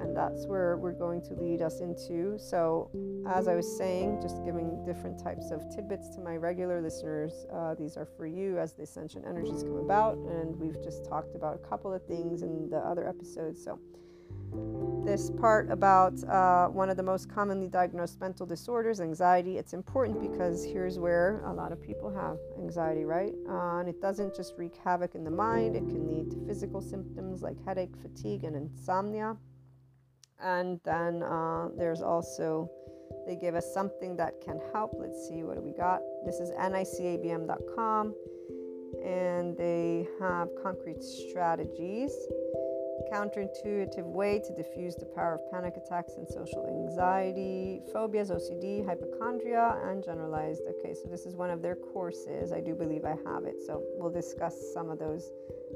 [0.00, 2.38] and that's where we're going to lead us into.
[2.38, 2.90] So,
[3.28, 7.46] as I was saying, just giving different types of tidbits to my regular listeners.
[7.52, 11.34] Uh, these are for you as the ascension energies come about, and we've just talked
[11.34, 13.62] about a couple of things in the other episodes.
[13.62, 13.78] So,
[15.08, 20.20] this part about uh, one of the most commonly diagnosed mental disorders, anxiety, it's important
[20.20, 23.32] because here's where a lot of people have anxiety, right?
[23.48, 26.82] Uh, and it doesn't just wreak havoc in the mind, it can lead to physical
[26.82, 29.34] symptoms like headache, fatigue, and insomnia.
[30.40, 32.70] And then uh, there's also,
[33.26, 34.92] they give us something that can help.
[34.98, 36.00] Let's see, what do we got?
[36.26, 38.14] This is nicabm.com,
[39.02, 42.12] and they have concrete strategies.
[43.12, 49.78] Counterintuitive way to diffuse the power of panic attacks and social anxiety, phobias, OCD, hypochondria,
[49.84, 50.62] and generalized.
[50.68, 52.52] Okay, so this is one of their courses.
[52.52, 53.56] I do believe I have it.
[53.64, 55.30] So we'll discuss some of those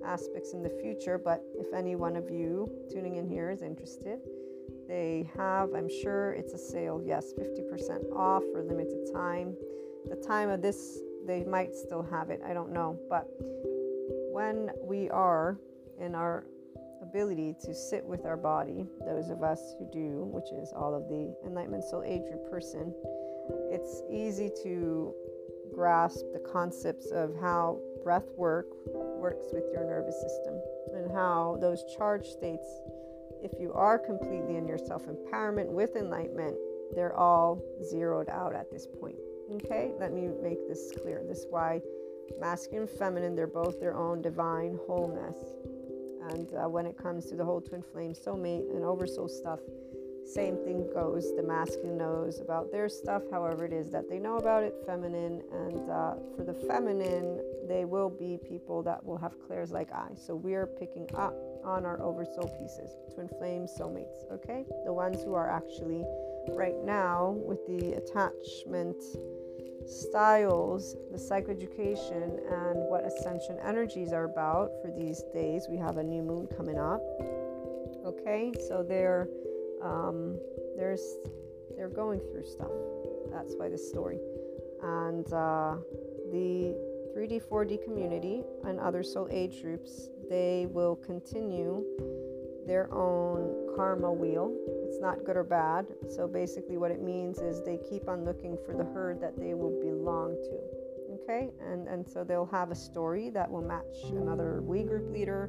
[0.04, 1.18] aspects in the future.
[1.18, 4.20] But if any one of you tuning in here is interested,
[4.88, 9.56] they have, I'm sure it's a sale, yes, 50% off for limited time.
[10.08, 12.98] The time of this, they might still have it, I don't know.
[13.08, 13.26] But
[14.32, 15.56] when we are
[16.00, 16.44] in our
[17.12, 21.08] ability to sit with our body, those of us who do, which is all of
[21.08, 22.94] the Enlightenment Soul Age person,
[23.70, 25.12] it's easy to
[25.74, 30.58] grasp the concepts of how breath work works with your nervous system
[30.94, 32.66] and how those charge states
[33.42, 36.56] if you are completely in your self empowerment with enlightenment,
[36.94, 39.16] they're all zeroed out at this point.
[39.52, 41.22] Okay, let me make this clear.
[41.28, 41.80] This is why
[42.40, 45.36] masculine and feminine, they're both their own divine wholeness.
[46.30, 49.60] And uh, when it comes to the whole twin flame soulmate and oversoul stuff,
[50.24, 51.34] same thing goes.
[51.34, 55.42] The masculine knows about their stuff, however it is that they know about it, feminine.
[55.52, 60.08] And uh, for the feminine, they will be people that will have clairs like I.
[60.14, 64.64] So we're picking up on our oversoul pieces, twin flame soulmates, okay?
[64.84, 66.04] The ones who are actually
[66.50, 69.02] right now with the attachment
[69.86, 75.66] styles, the psychoeducation, and what ascension energies are about for these days.
[75.68, 77.02] We have a new moon coming up.
[78.04, 79.28] Okay, so they're
[79.82, 80.38] um,
[80.76, 81.02] there's
[81.76, 82.70] they're going through stuff.
[83.30, 84.18] That's why this story,
[84.82, 85.76] and uh,
[86.30, 86.76] the
[87.16, 91.84] 3D, 4D community and other soul age groups they will continue
[92.66, 94.54] their own karma wheel
[94.92, 95.86] it's not good or bad.
[96.06, 99.54] So basically, what it means is they keep on looking for the herd that they
[99.54, 101.22] will belong to.
[101.22, 105.48] Okay, and and so they'll have a story that will match another we group leader.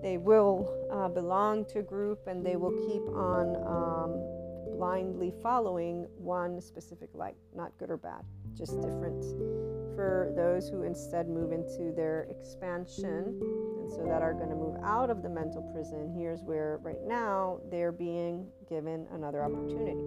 [0.00, 6.06] They will uh, belong to a group, and they will keep on um, blindly following
[6.16, 8.22] one specific light, not good or bad,
[8.54, 9.87] just different.
[9.98, 13.36] For those who instead move into their expansion
[13.80, 17.02] and so that are going to move out of the mental prison, here's where right
[17.04, 19.98] now they're being given another opportunity.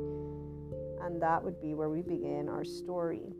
[1.01, 3.33] And that would be where we begin our story.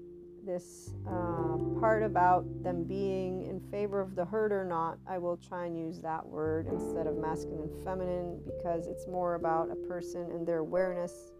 [0.45, 5.37] This uh, part about them being in favor of the herd or not, I will
[5.37, 9.75] try and use that word instead of masculine and feminine because it's more about a
[9.87, 11.31] person and their awareness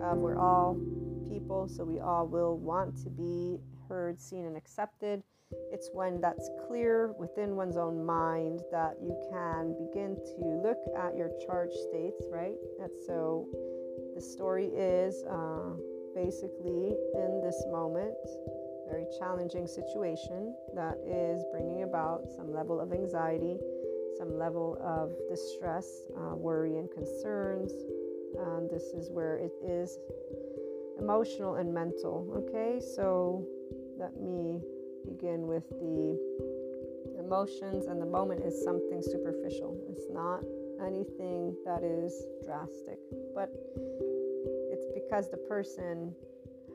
[0.00, 0.78] of we're all
[1.28, 5.22] people, so we all will want to be heard, seen, and accepted
[5.70, 11.16] it's when that's clear within one's own mind that you can begin to look at
[11.16, 12.56] your charge states, right?
[12.80, 13.48] And so
[14.14, 15.74] the story is uh,
[16.14, 18.14] basically in this moment,
[18.88, 23.58] very challenging situation that is bringing about some level of anxiety,
[24.18, 27.72] some level of distress, uh, worry, and concerns.
[28.38, 29.98] And this is where it is
[31.00, 32.44] emotional and mental.
[32.48, 33.46] Okay, so
[33.98, 34.60] let me
[35.04, 36.18] begin with the
[37.18, 39.76] emotions, and the moment is something superficial.
[39.88, 40.44] It's not
[40.84, 42.98] anything that is drastic,
[43.34, 43.50] but
[44.70, 46.14] it's because the person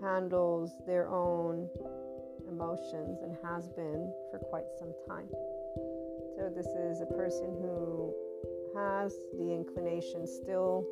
[0.02, 1.70] handles their own
[2.50, 5.28] emotions and has been for quite some time.
[6.36, 8.14] So, this is a person who
[8.76, 10.86] has the inclination still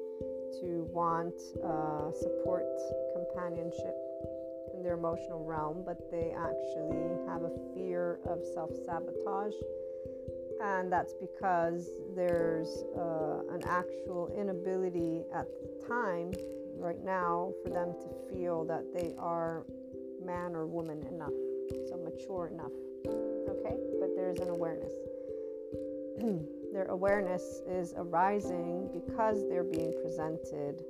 [0.62, 2.66] to want uh, support,
[3.14, 3.96] companionship,
[4.78, 9.54] in their emotional realm, but they actually have a fear of self sabotage.
[10.64, 16.32] And that's because there's uh, an actual inability at the time,
[16.80, 19.66] right now, for them to feel that they are
[20.24, 21.34] man or woman enough,
[21.90, 22.72] so mature enough.
[23.08, 23.78] Okay?
[24.00, 24.94] But there's an awareness.
[26.74, 30.84] their awareness is arising because they're being presented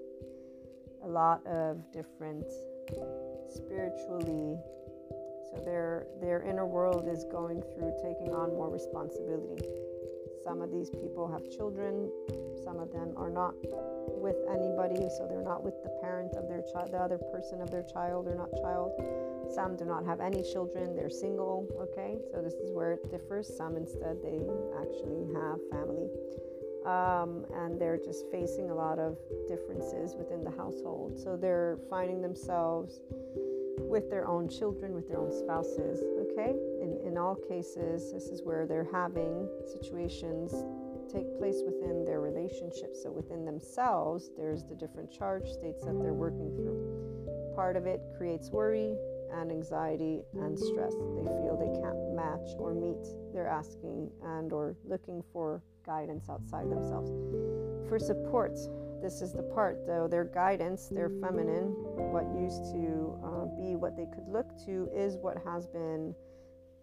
[1.04, 2.46] a lot of different
[3.52, 4.58] spiritually.
[5.50, 9.64] So their their inner world is going through taking on more responsibility.
[10.44, 12.12] Some of these people have children.
[12.64, 13.54] Some of them are not
[14.08, 17.70] with anybody so they're not with the parent of their child the other person of
[17.72, 18.92] their child or not child.
[19.54, 20.96] Some do not have any children.
[20.96, 22.20] They're single okay?
[22.32, 23.48] So this is where it differs.
[23.56, 24.40] Some instead they
[24.80, 26.10] actually have family
[26.88, 29.18] um, and they're just facing a lot of
[29.48, 31.20] differences within the household.
[31.20, 33.02] So they're finding themselves
[33.78, 36.02] with their own children, with their own spouses.
[36.32, 40.54] Okay, in, in all cases, this is where they're having situations
[41.12, 43.04] take place within their relationships.
[43.04, 47.54] So within themselves, there's the different charge states that they're working through.
[47.56, 48.96] Part of it creates worry
[49.34, 50.94] and anxiety and stress.
[50.94, 56.70] They feel they can't match or meet their asking and or looking for guidance outside
[56.70, 57.10] themselves.
[57.90, 58.60] For support,
[59.02, 61.74] this is the part though, their guidance, their feminine,
[62.12, 66.14] what used to uh, be what they could look to, is what has been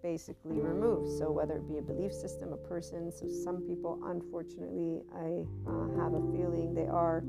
[0.02, 1.10] basically removed.
[1.18, 6.02] So, whether it be a belief system, a person, so some people, unfortunately, I uh,
[6.02, 7.22] have a feeling they are,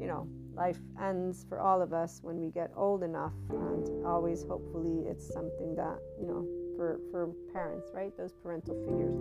[0.00, 4.44] you know, life ends for all of us when we get old enough, and always,
[4.44, 6.46] hopefully, it's something that, you know,
[6.78, 8.16] for, for parents, right?
[8.16, 9.18] Those parental figures.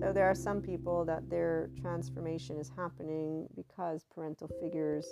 [0.00, 5.06] So there are some people that their transformation is happening because parental figures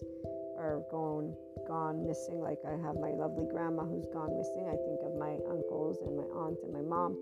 [0.59, 1.35] are gone
[1.67, 2.41] gone missing.
[2.41, 4.67] Like I have my lovely grandma who's gone missing.
[4.67, 7.17] I think of my uncles and my aunt and my mom.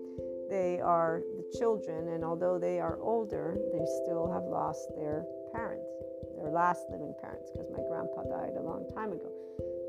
[0.49, 5.89] They are the children, and although they are older, they still have lost their parents,
[6.37, 9.29] their last living parents, because my grandpa died a long time ago.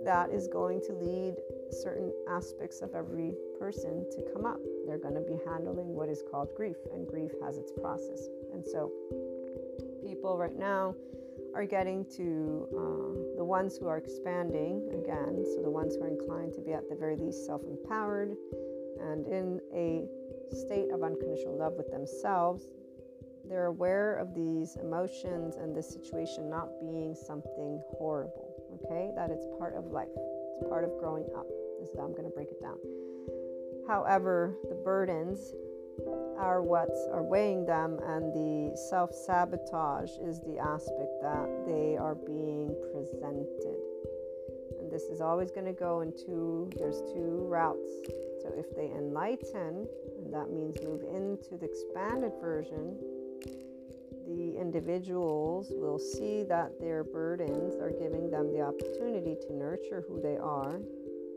[0.06, 1.34] That is going to lead
[1.82, 4.60] certain aspects of every person to come up.
[4.86, 8.28] They're going to be handling what is called grief, and grief has its process.
[8.52, 8.92] And so,
[10.06, 10.94] people right now
[11.56, 16.08] are getting to uh, the ones who are expanding again, so the ones who are
[16.08, 18.36] inclined to be at the very least self empowered
[19.00, 20.06] and in a
[20.54, 22.68] state of unconditional love with themselves.
[23.48, 28.45] They're aware of these emotions and this situation not being something horrible,
[28.84, 29.10] okay?
[29.16, 30.08] That it's part of life,
[30.58, 31.46] it's part of growing up.
[31.80, 32.78] This is how I'm going to break it down.
[33.86, 35.54] However, the burdens
[36.38, 42.14] are what are weighing them, and the self sabotage is the aspect that they are
[42.14, 43.78] being presented.
[44.80, 47.90] And this is always going to go into there's two routes.
[48.42, 52.96] So if they enlighten, and that means move into the expanded version,
[54.26, 57.74] the individuals will see that their burdens
[58.36, 60.76] them the opportunity to nurture who they are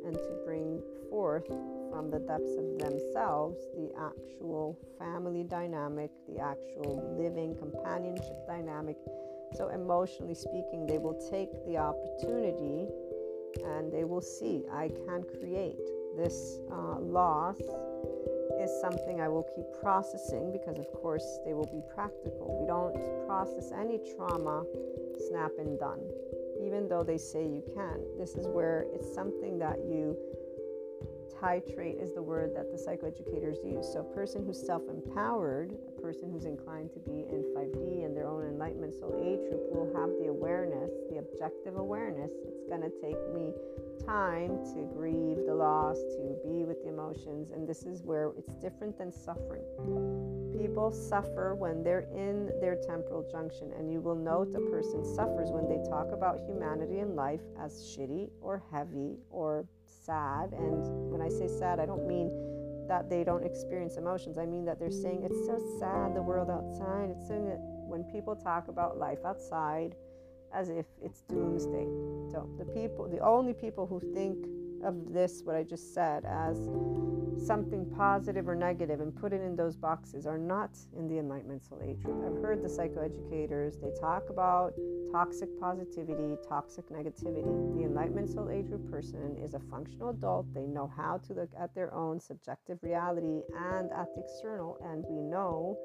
[0.06, 1.48] and to bring forth
[1.90, 8.98] from the depths of themselves the actual family dynamic, the actual living companionship dynamic.
[9.56, 12.88] So, emotionally speaking, they will take the opportunity
[13.66, 15.80] and they will see I can create
[16.16, 17.60] this uh, loss
[18.60, 22.60] is something I will keep processing because, of course, they will be practical.
[22.60, 22.94] We don't
[23.26, 24.66] process any trauma
[25.30, 26.02] snap and done,
[26.64, 28.00] even though they say you can.
[28.18, 30.18] This is where it's something that you
[31.42, 33.88] titrate is the word that the psychoeducators use.
[33.94, 38.16] So, a person who's self empowered, a person who's inclined to be in 5D and
[38.16, 42.32] their own enlightenment soul age group will have the awareness, the objective awareness.
[42.48, 43.54] It's going to take me
[44.06, 48.54] time to grieve the loss, to be with the emotions, and this is where it's
[48.56, 49.64] different than suffering.
[50.60, 55.50] People suffer when they're in their temporal junction, and you will note a person suffers
[55.52, 59.66] when they talk about humanity and life as shitty or heavy or
[60.06, 60.54] sad.
[60.54, 62.32] And when I say sad, I don't mean
[62.88, 64.38] that they don't experience emotions.
[64.38, 67.10] I mean that they're saying it's so sad, the world outside.
[67.12, 69.96] It's saying that when people talk about life outside
[70.54, 71.86] as if it's doomsday.
[72.32, 74.46] So the people, the only people who think
[74.84, 76.58] of this, what I just said, as
[77.46, 81.64] something positive or negative and put it in those boxes are not in the Enlightenment
[81.64, 82.24] Soul Age group.
[82.26, 84.74] I've heard the psychoeducators, they talk about
[85.12, 87.78] toxic positivity, toxic negativity.
[87.78, 90.54] The Enlightenment Soul Age group person is a functional adult.
[90.54, 95.04] They know how to look at their own subjective reality and at the external, and
[95.08, 95.78] we know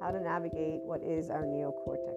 [0.00, 2.15] how to navigate what is our neocortex.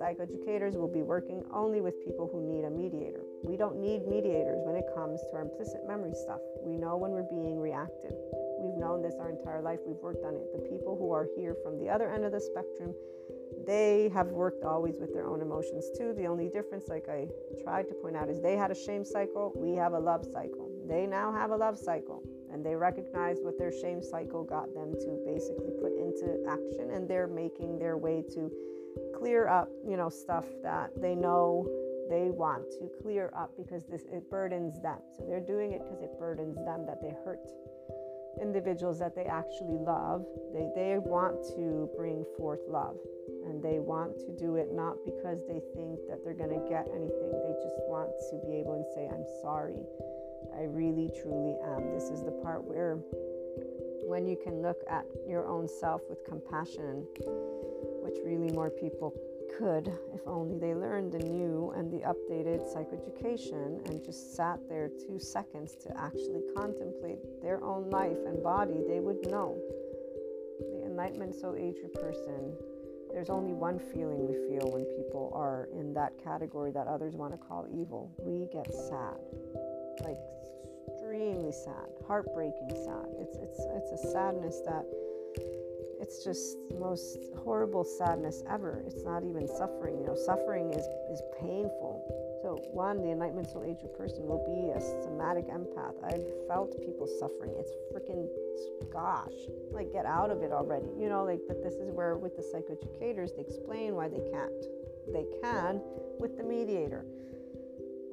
[0.00, 3.22] Psychoeducators will be working only with people who need a mediator.
[3.42, 6.40] We don't need mediators when it comes to our implicit memory stuff.
[6.62, 8.12] We know when we're being reactive.
[8.60, 9.80] We've known this our entire life.
[9.86, 10.52] We've worked on it.
[10.52, 12.94] The people who are here from the other end of the spectrum,
[13.66, 16.12] they have worked always with their own emotions too.
[16.12, 17.28] The only difference, like I
[17.62, 19.52] tried to point out, is they had a shame cycle.
[19.56, 20.70] We have a love cycle.
[20.86, 22.22] They now have a love cycle.
[22.52, 26.90] And they recognize what their shame cycle got them to basically put into action.
[26.92, 28.50] And they're making their way to
[29.16, 31.68] clear up, you know, stuff that they know
[32.08, 34.98] they want to clear up because this it burdens them.
[35.16, 37.40] So they're doing it because it burdens them that they hurt
[38.40, 40.24] individuals that they actually love.
[40.52, 42.96] They they want to bring forth love
[43.46, 46.86] and they want to do it not because they think that they're going to get
[46.94, 47.32] anything.
[47.32, 49.82] They just want to be able to say I'm sorry.
[50.54, 51.92] I really truly am.
[51.92, 52.98] This is the part where
[54.06, 57.04] when you can look at your own self with compassion,
[58.06, 59.12] which really more people
[59.58, 64.88] could if only they learned the new and the updated psychoeducation and just sat there
[65.06, 69.58] two seconds to actually contemplate their own life and body, they would know.
[70.60, 72.54] The Enlightenment Soul Age person,
[73.12, 77.32] there's only one feeling we feel when people are in that category that others want
[77.32, 78.12] to call evil.
[78.18, 79.18] We get sad.
[80.04, 80.18] Like
[80.88, 83.06] extremely sad, heartbreaking sad.
[83.18, 84.84] It's it's it's a sadness that
[86.00, 88.82] it's just the most horrible sadness ever.
[88.86, 89.98] It's not even suffering.
[90.00, 92.04] You know, suffering is, is painful.
[92.42, 95.94] So, one, the Enlightenment Soul Age person will be a somatic empath.
[96.04, 97.54] I've felt people suffering.
[97.58, 98.28] It's freaking,
[98.92, 99.34] gosh,
[99.70, 100.86] like get out of it already.
[100.98, 104.52] You know, like, but this is where with the psychoeducators, they explain why they can't.
[105.12, 105.80] They can
[106.18, 107.04] with the mediator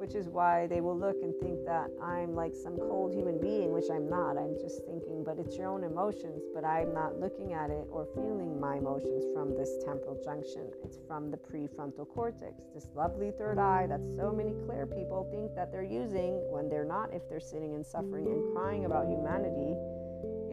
[0.04, 3.72] which is why they will look and think that I'm like some cold human being,
[3.72, 4.36] which I'm not.
[4.36, 8.06] I'm just thinking, but it's your own emotions, but I'm not looking at it or
[8.14, 10.68] feeling my emotions from this temporal junction.
[10.84, 15.56] It's from the prefrontal cortex, this lovely third eye that so many clear people think
[15.56, 19.72] that they're using when they're not, if they're sitting and suffering and crying about humanity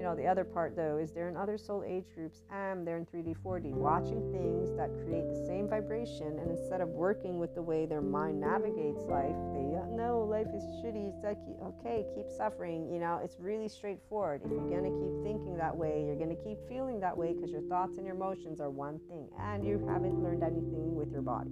[0.01, 2.96] you know, the other part though is they're in other soul age groups and they're
[2.96, 6.38] in 3D, 4D, watching things that create the same vibration.
[6.38, 10.64] And instead of working with the way their mind navigates life, they no, life is
[10.80, 11.12] shitty.
[11.12, 12.88] It's like, okay, keep suffering.
[12.90, 14.40] You know, it's really straightforward.
[14.42, 17.61] If you're gonna keep thinking that way, you're gonna keep feeling that way because your
[17.68, 21.51] thoughts and your emotions are one thing, and you haven't learned anything with your body.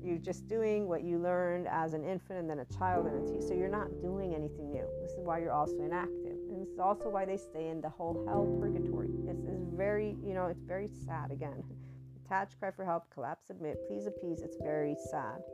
[0.00, 3.28] You're just doing what you learned as an infant and then a child and a
[3.28, 3.42] teen.
[3.42, 4.86] So you're not doing anything new.
[5.02, 6.23] This is why you're also inactive.
[6.64, 9.10] This is also why they stay in the whole hell purgatory.
[9.26, 11.62] This is very, you know, it's very sad again.
[12.24, 14.40] Attach, cry for help, collapse, admit, please appease.
[14.40, 15.44] It's very sad.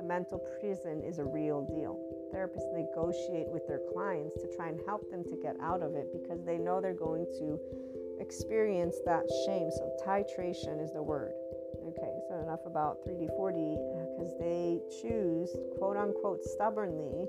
[0.00, 1.94] A mental prison is a real deal.
[2.34, 6.08] Therapists negotiate with their clients to try and help them to get out of it
[6.12, 7.60] because they know they're going to
[8.18, 9.70] experience that shame.
[9.70, 11.34] So, titration is the word.
[11.86, 13.78] Okay, so enough about 3D, 4D
[14.10, 17.28] because they choose, quote unquote, stubbornly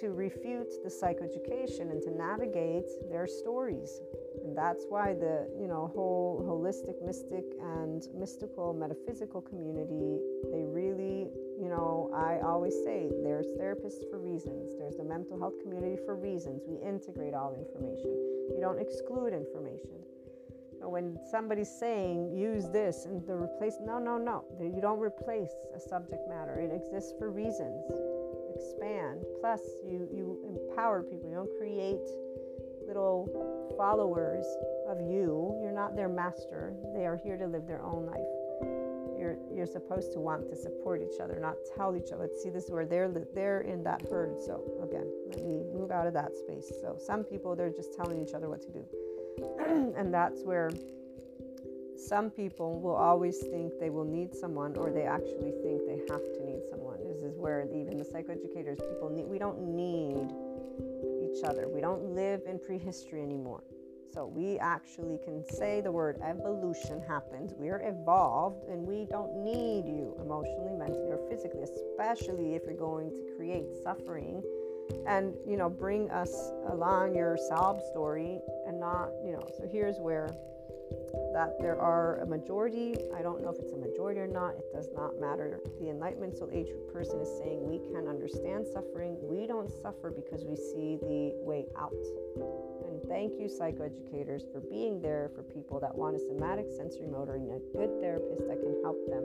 [0.00, 4.00] to refute the psychoeducation and to navigate their stories.
[4.44, 10.20] And that's why the, you know, whole holistic, mystic, and mystical, metaphysical community,
[10.52, 11.28] they really,
[11.58, 14.74] you know, I always say there's therapists for reasons.
[14.78, 16.62] There's the mental health community for reasons.
[16.66, 18.12] We integrate all information.
[18.52, 19.96] We don't exclude information
[20.82, 25.80] when somebody's saying use this and the replace no no no you don't replace a
[25.80, 27.82] subject matter it exists for reasons
[28.56, 29.24] expand.
[29.40, 31.28] Plus you you empower people.
[31.28, 32.06] You don't create
[32.86, 33.28] little
[33.76, 34.46] followers
[34.88, 35.58] of you.
[35.62, 36.74] You're not their master.
[36.94, 38.32] They are here to live their own life.
[39.18, 42.28] You're you're supposed to want to support each other not tell each other.
[42.42, 44.40] See this is where they're they're in that herd.
[44.40, 46.72] So again let me move out of that space.
[46.80, 48.84] So some people they're just telling each other what to do.
[49.96, 50.70] And that's where
[51.96, 56.22] some people will always think they will need someone or they actually think they have
[57.36, 60.30] where even the psychoeducators, people need, we don't need
[61.22, 61.68] each other.
[61.68, 63.62] We don't live in prehistory anymore.
[64.12, 67.52] So we actually can say the word evolution happens.
[67.54, 73.10] We're evolved and we don't need you emotionally, mentally, or physically, especially if you're going
[73.10, 74.42] to create suffering
[75.06, 79.98] and you know bring us along your sob story and not you know so here's
[79.98, 80.30] where
[81.32, 82.96] that there are a majority.
[83.14, 84.56] I don't know if it's a majority or not.
[84.56, 85.60] It does not matter.
[85.80, 89.16] The enlightenment soul age group person is saying we can understand suffering.
[89.20, 91.92] We don't suffer because we see the way out.
[92.88, 97.34] And thank you psychoeducators for being there for people that want a somatic sensory motor
[97.34, 99.24] and a good therapist that can help them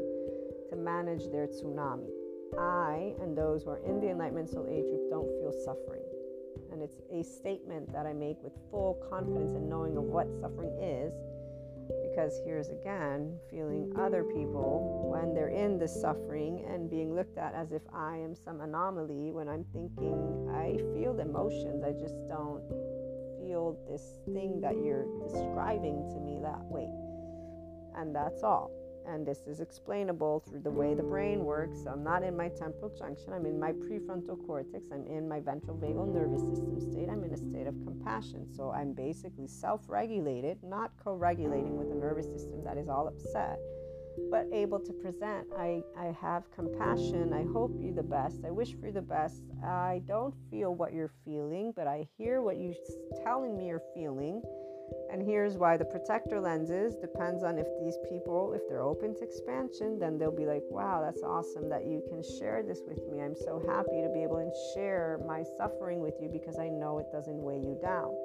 [0.70, 2.10] to manage their tsunami.
[2.60, 6.04] I and those who are in the Enlightenment Soul Age group don't feel suffering.
[6.72, 10.72] And it's a statement that I make with full confidence and knowing of what suffering
[10.82, 11.14] is.
[12.10, 17.54] Because here's again feeling other people when they're in this suffering and being looked at
[17.54, 22.64] as if I am some anomaly when I'm thinking I feel emotions, I just don't
[23.40, 26.90] feel this thing that you're describing to me that way.
[27.96, 28.72] And that's all
[29.08, 31.86] and this is explainable through the way the brain works.
[31.86, 35.78] I'm not in my temporal junction, I'm in my prefrontal cortex, I'm in my ventral
[35.78, 38.48] vagal nervous system state, I'm in a state of compassion.
[38.56, 43.08] So I'm basically self regulated, not co regulating with a nervous system that is all
[43.08, 43.60] upset,
[44.30, 45.48] but able to present.
[45.58, 49.44] I, I have compassion, I hope you the best, I wish for you the best.
[49.64, 52.76] I don't feel what you're feeling, but I hear what you're
[53.24, 54.42] telling me you're feeling
[55.12, 59.24] and here's why the protector lenses depends on if these people, if they're open to
[59.24, 63.22] expansion, then they'll be like, wow, that's awesome that you can share this with me.
[63.22, 67.00] I'm so happy to be able to share my suffering with you because I know
[67.00, 68.16] it doesn't weigh you down.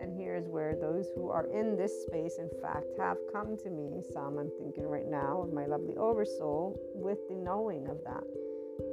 [0.00, 4.02] And here's where those who are in this space, in fact, have come to me.
[4.12, 8.24] Some I'm thinking right now of my lovely oversoul with the knowing of that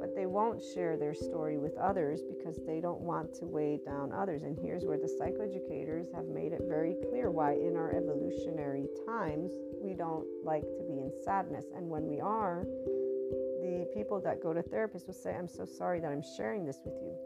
[0.00, 4.12] but they won't share their story with others because they don't want to weigh down
[4.12, 4.42] others.
[4.42, 9.52] And here's where the psychoeducators have made it very clear why, in our evolutionary times,
[9.82, 11.66] we don't like to be in sadness.
[11.76, 12.64] And when we are,
[13.62, 16.78] the people that go to therapists will say, I'm so sorry that I'm sharing this
[16.84, 17.16] with you.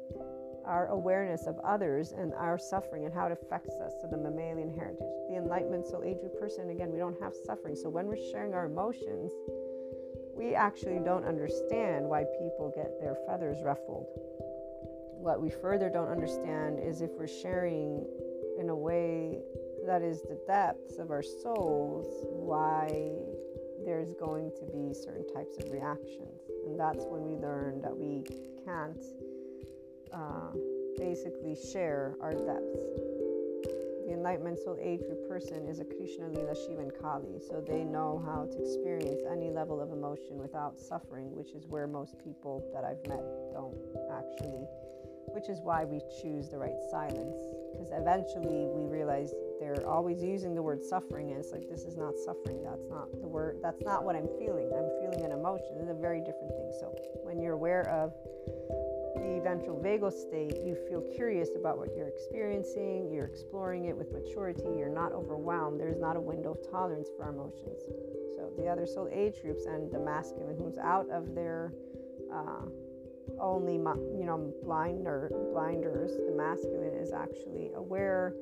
[0.64, 4.74] Our awareness of others and our suffering and how it affects us, so the mammalian
[4.74, 4.98] heritage,
[5.30, 7.74] the enlightenment soul age person, again, we don't have suffering.
[7.74, 9.32] So when we're sharing our emotions,
[10.38, 14.06] we actually don't understand why people get their feathers ruffled.
[15.20, 18.06] What we further don't understand is if we're sharing
[18.58, 19.40] in a way
[19.84, 23.10] that is the depths of our souls, why
[23.84, 26.42] there's going to be certain types of reactions.
[26.66, 28.22] And that's when we learn that we
[28.64, 29.02] can't
[30.12, 30.52] uh,
[30.96, 33.07] basically share our depths.
[34.08, 38.24] The Enlightenment Soul Age person is a Krishna, Lila, Shiva, and Kali, so they know
[38.24, 42.84] how to experience any level of emotion without suffering, which is where most people that
[42.84, 43.20] I've met
[43.52, 43.76] don't
[44.10, 44.64] actually
[45.34, 47.36] which is why we choose the right silence.
[47.72, 51.96] Because eventually we realize they're always using the word suffering, and it's like, this is
[51.96, 52.62] not suffering.
[52.62, 54.72] That's not the word, that's not what I'm feeling.
[54.72, 55.76] I'm feeling an emotion.
[55.78, 56.72] It's a very different thing.
[56.80, 58.14] So when you're aware of
[59.18, 64.12] the ventral vagal state, you feel curious about what you're experiencing, you're exploring it with
[64.12, 65.80] maturity, you're not overwhelmed.
[65.80, 67.82] There's not a window of tolerance for our emotions.
[68.36, 71.72] So the other soul age groups and the masculine who's out of their
[72.32, 72.66] uh,
[73.40, 78.34] only you know blinder blinders the masculine is actually aware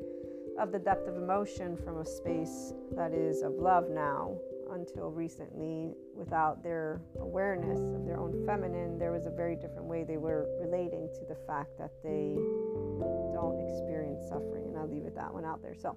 [0.59, 4.37] of the depth of emotion from a space that is of love now
[4.77, 10.05] until recently without their awareness of their own feminine there was a very different way
[10.05, 12.37] they were relating to the fact that they
[13.33, 15.75] don't experience suffering and i'll leave it that one out there.
[15.75, 15.97] So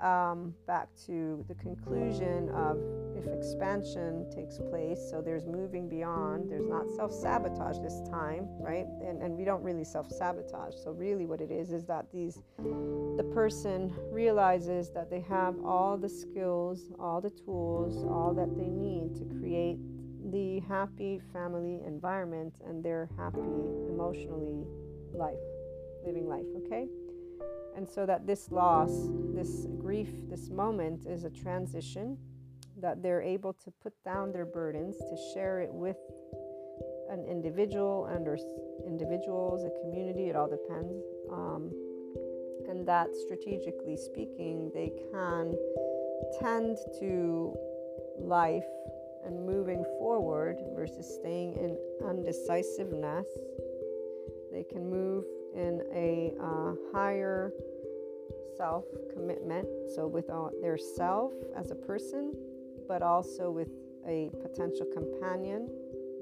[0.00, 2.78] um, back to the conclusion of
[3.16, 8.86] if expansion takes place, so there's moving beyond, there's not self sabotage this time, right?
[9.02, 10.74] And, and we don't really self sabotage.
[10.74, 15.96] So, really, what it is is that these the person realizes that they have all
[15.96, 19.78] the skills, all the tools, all that they need to create
[20.30, 23.38] the happy family environment and their happy
[23.88, 24.66] emotionally
[25.14, 25.38] life,
[26.04, 26.88] living life, okay?
[27.76, 28.90] And so that this loss,
[29.34, 32.16] this grief, this moment is a transition,
[32.80, 35.96] that they're able to put down their burdens, to share it with
[37.10, 38.38] an individual and or
[38.86, 41.04] individuals, a community, it all depends.
[41.30, 41.70] Um,
[42.68, 45.54] and that strategically speaking, they can
[46.40, 47.54] tend to
[48.18, 48.64] life
[49.24, 51.76] and moving forward versus staying in
[52.06, 53.26] undecisiveness.
[54.52, 55.24] They can move
[55.56, 57.52] in a uh, higher
[58.56, 59.66] self commitment.
[59.94, 62.32] So, with uh, their self as a person,
[62.88, 63.68] but also with
[64.06, 65.68] a potential companion,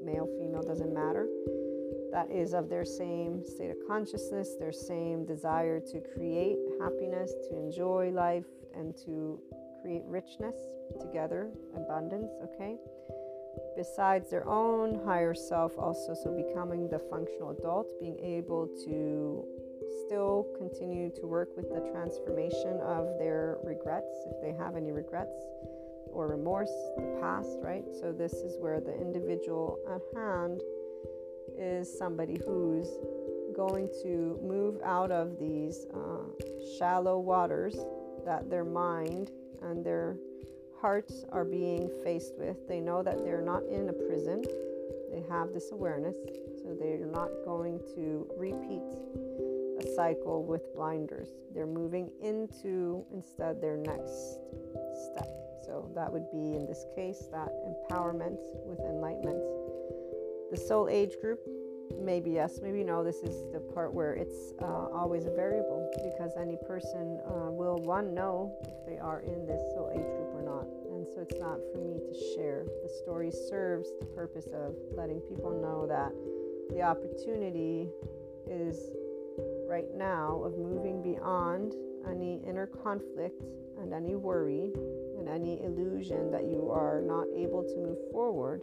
[0.05, 1.29] male, female, doesn't matter,
[2.13, 7.57] that is of their same state of consciousness, their same desire to create happiness, to
[7.59, 9.41] enjoy life, and to
[9.83, 10.57] create richness
[11.01, 12.77] together, abundance, okay?
[13.77, 16.15] Besides their own higher self, also.
[16.15, 19.45] So, becoming the functional adult, being able to
[20.07, 25.37] still continue to work with the transformation of their regrets, if they have any regrets
[26.07, 27.85] or remorse, the past, right?
[28.01, 30.63] So, this is where the individual at hand
[31.59, 32.89] is somebody who's
[33.55, 36.25] going to move out of these uh,
[36.79, 37.77] shallow waters
[38.25, 39.31] that their mind
[39.63, 40.17] and their
[40.85, 42.69] hearts are being faced with.
[42.69, 44.45] They know that they're not in a prison,
[45.11, 46.15] they have this awareness,
[46.61, 48.83] so they're not going to repeat
[49.81, 51.31] a cycle with blinders.
[51.55, 54.41] They're moving into instead their next
[55.09, 55.31] step.
[55.65, 59.43] So that would be in this case that empowerment with enlightenment.
[60.51, 61.41] The soul age group,
[61.99, 63.03] maybe yes, maybe no.
[63.03, 67.79] This is the part where it's uh, always a variable because any person uh, will
[67.79, 70.24] one know if they are in this soul age group
[71.15, 72.65] so it's not for me to share.
[72.83, 76.13] The story serves the purpose of letting people know that
[76.75, 77.89] the opportunity
[78.51, 78.91] is
[79.69, 81.75] right now of moving beyond
[82.11, 83.43] any inner conflict
[83.79, 84.73] and any worry
[85.19, 88.63] and any illusion that you are not able to move forward.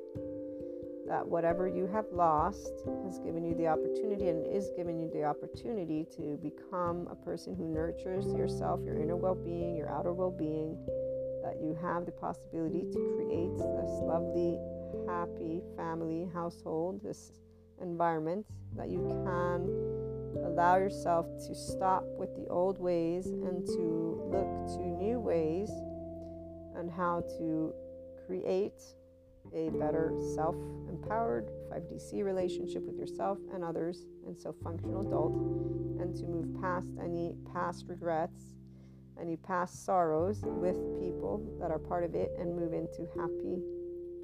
[1.08, 5.24] That whatever you have lost has given you the opportunity and is giving you the
[5.24, 10.32] opportunity to become a person who nurtures yourself, your inner well being, your outer well
[10.32, 10.78] being
[11.44, 14.60] that you have the possibility to create this lovely,
[15.08, 17.32] happy family household, this
[17.82, 24.68] environment that you can allow yourself to stop with the old ways and to look
[24.68, 25.70] to new ways
[26.76, 27.74] and how to
[28.28, 28.82] create
[29.54, 30.56] a better self
[30.88, 35.34] empowered 5DC relationship with yourself and others, and so functional adult,
[36.00, 38.56] and to move past any past regrets
[39.22, 43.62] any past sorrows with people that are part of it and move into happy,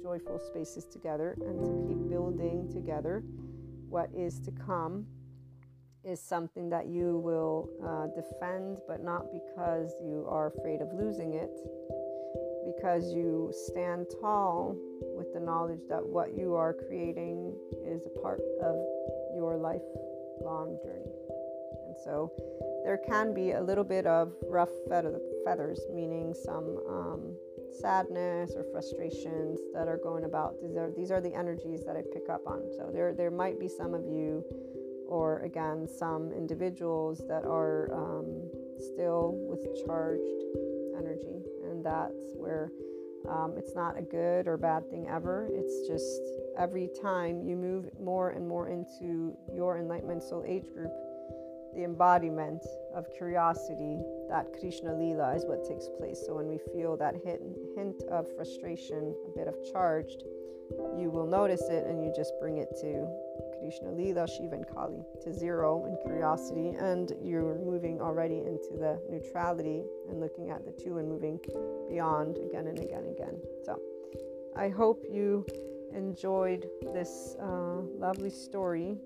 [0.02, 3.22] joyful spaces together and to keep building together
[3.88, 5.06] what is to come
[6.04, 11.34] is something that you will uh, defend, but not because you are afraid of losing
[11.34, 11.50] it,
[12.76, 14.76] because you stand tall
[15.16, 17.52] with the knowledge that what you are creating
[17.84, 18.76] is a part of
[19.34, 21.37] your lifelong journey.
[22.04, 22.32] So
[22.84, 27.36] there can be a little bit of rough feathers, meaning some um,
[27.80, 30.54] sadness or frustrations that are going about.
[30.62, 32.62] These are these are the energies that I pick up on.
[32.76, 34.44] So there there might be some of you,
[35.08, 40.42] or again some individuals that are um, still with charged
[40.96, 42.70] energy, and that's where
[43.28, 45.48] um, it's not a good or bad thing ever.
[45.52, 46.22] It's just
[46.56, 50.92] every time you move more and more into your enlightenment soul age group
[51.78, 56.20] the embodiment of curiosity, that Krishna Lila is what takes place.
[56.26, 57.40] So when we feel that hint,
[57.76, 60.24] hint of frustration, a bit of charged,
[60.98, 63.06] you will notice it and you just bring it to
[63.60, 69.00] Krishna Lila, Shiva and Kali, to zero in curiosity, and you're moving already into the
[69.08, 71.38] neutrality and looking at the two and moving
[71.88, 73.40] beyond again and again and again.
[73.64, 73.80] So
[74.56, 75.46] I hope you
[75.94, 78.98] enjoyed this uh, lovely story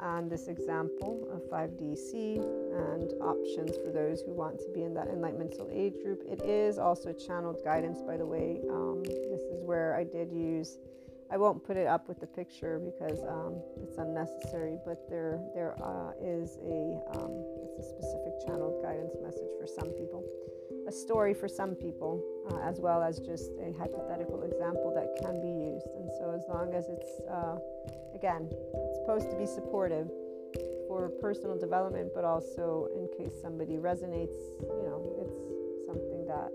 [0.00, 5.08] and this example of 5DC and options for those who want to be in that
[5.08, 6.22] enlightenment soul age group.
[6.28, 8.60] It is also channeled guidance, by the way.
[8.70, 10.78] Um, this is where I did use.
[11.30, 15.74] I won't put it up with the picture because um, it's unnecessary, but there there
[15.82, 17.32] uh, is a um,
[17.64, 20.22] it's a specific channeled guidance message for some people,
[20.86, 25.40] a story for some people, uh, as well as just a hypothetical example that can
[25.40, 25.86] be used.
[25.96, 27.56] And so, as long as it's uh,
[28.14, 30.10] again, it's supposed to be supportive
[30.88, 36.50] for personal development, but also in case somebody resonates, you know, it's something that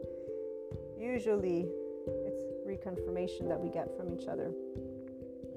[0.98, 1.68] usually
[2.08, 4.52] it's reconfirmation that we get from each other.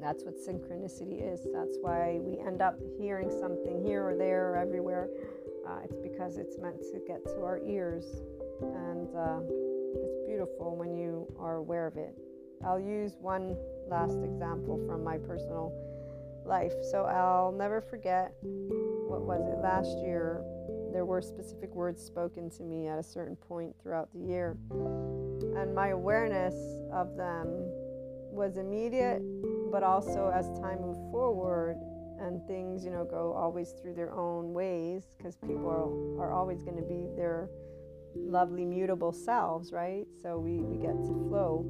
[0.00, 1.46] That's what synchronicity is.
[1.54, 5.08] That's why we end up hearing something here or there or everywhere.
[5.66, 8.22] Uh, it's because it's meant to get to our ears.
[8.62, 9.40] And uh,
[10.02, 12.16] it's beautiful when you are aware of it.
[12.64, 13.56] I'll use one
[13.88, 15.72] last example from my personal
[16.44, 16.72] life.
[16.90, 20.42] So I'll never forget what was it last year.
[20.92, 25.74] There were specific words spoken to me at a certain point throughout the year, and
[25.74, 26.54] my awareness
[26.92, 27.48] of them
[28.30, 29.22] was immediate,
[29.70, 31.76] but also as time moved forward
[32.20, 36.62] and things, you know, go always through their own ways because people are, are always
[36.62, 37.48] going to be their
[38.14, 40.06] lovely mutable selves, right?
[40.22, 41.66] So we, we get to flow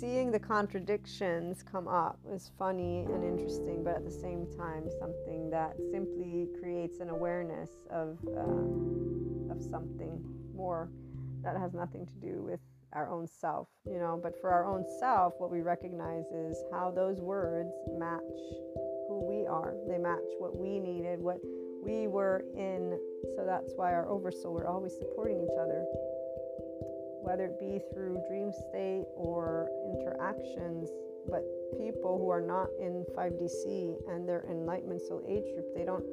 [0.00, 5.50] seeing the contradictions come up is funny and interesting, but at the same time, something
[5.50, 10.24] that simply creates an awareness of uh, of something
[10.54, 10.88] more
[11.42, 12.60] that has nothing to do with
[12.94, 14.18] our own self, you know.
[14.22, 18.20] But for our own self, what we recognize is how those words match
[19.08, 19.74] who we are.
[19.86, 21.38] They match what we needed, what
[21.82, 22.98] we were in.
[23.36, 25.84] So that's why our oversoul, we're always supporting each other
[27.22, 30.88] whether it be through dream state or interactions.
[31.28, 31.44] But
[31.78, 36.04] people who are not in 5DC and they're enlightenment soul age group, they don't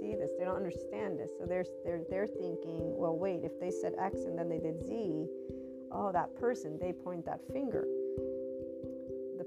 [0.00, 1.30] see this, they don't understand this.
[1.38, 4.80] So they're they're they're thinking, well, wait, if they said X and then they did
[4.86, 5.26] Z,
[5.92, 7.84] oh, that person, they point that finger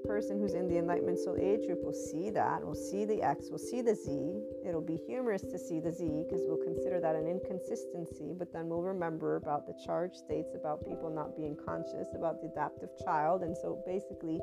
[0.07, 3.49] person who's in the Enlightenment Soul Age group will see that, will see the X,
[3.51, 4.41] will see the Z.
[4.65, 8.69] It'll be humorous to see the Z because we'll consider that an inconsistency, but then
[8.69, 13.43] we'll remember about the charged states, about people not being conscious, about the adaptive child.
[13.43, 14.39] And so basically,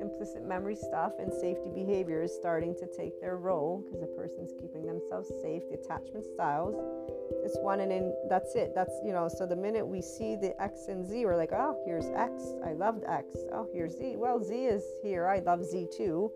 [0.00, 4.52] implicit memory stuff and safety behavior is starting to take their role because the person's
[4.60, 6.74] keeping themselves safe, the attachment styles.
[7.44, 10.60] It's one and in that's it that's you know so the minute we see the
[10.60, 13.26] x and z we're like oh here's x i loved x.
[13.52, 14.16] Oh here's z.
[14.16, 16.30] Well z is here i love z too.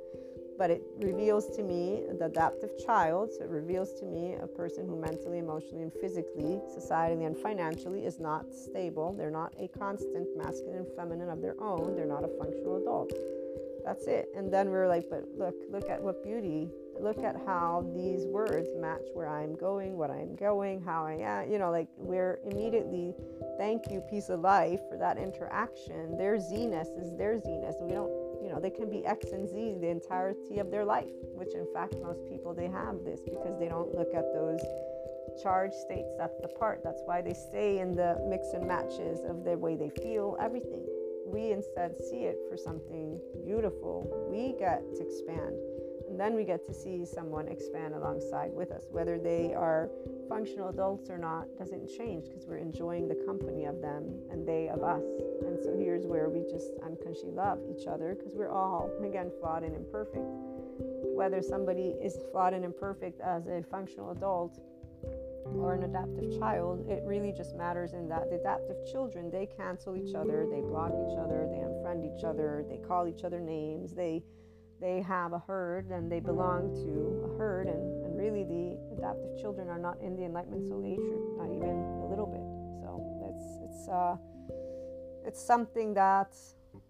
[0.58, 4.86] But it reveals to me the adaptive child so it reveals to me a person
[4.86, 9.12] who mentally emotionally and physically societally and financially is not stable.
[9.12, 11.96] They're not a constant masculine and feminine of their own.
[11.96, 13.12] They're not a functional adult
[13.84, 16.68] that's it and then we're like but look look at what beauty
[17.02, 21.50] look at how these words match where I'm going, what I'm going, how I am.
[21.50, 23.14] You know, like we're immediately,
[23.58, 26.16] thank you, piece of life, for that interaction.
[26.16, 27.74] Their Z-ness is their Z-ness.
[27.80, 28.10] We don't,
[28.42, 31.66] you know, they can be X and Z the entirety of their life, which in
[31.74, 34.60] fact, most people, they have this because they don't look at those
[35.42, 36.14] charged states.
[36.18, 36.82] That's the part.
[36.84, 40.86] That's why they stay in the mix and matches of the way they feel, everything.
[41.32, 44.06] We instead see it for something beautiful.
[44.30, 45.56] We get to expand
[46.12, 48.84] and then we get to see someone expand alongside with us.
[48.90, 49.88] Whether they are
[50.28, 54.68] functional adults or not doesn't change because we're enjoying the company of them and they
[54.68, 55.02] of us.
[55.40, 59.62] And so here's where we just unconsciously love each other because we're all, again, flawed
[59.62, 60.28] and imperfect.
[61.16, 64.60] Whether somebody is flawed and imperfect as a functional adult
[65.44, 69.96] or an adaptive child, it really just matters in that the adaptive children, they cancel
[69.96, 73.92] each other, they block each other, they unfriend each other, they call each other names,
[73.94, 74.22] they
[74.80, 79.40] they have a herd and they belong to a herd and, and really the adaptive
[79.40, 82.42] children are not in the enlightenment soul age group not even a little bit.
[82.82, 82.98] So
[83.30, 84.16] it's it's uh
[85.24, 86.34] it's something that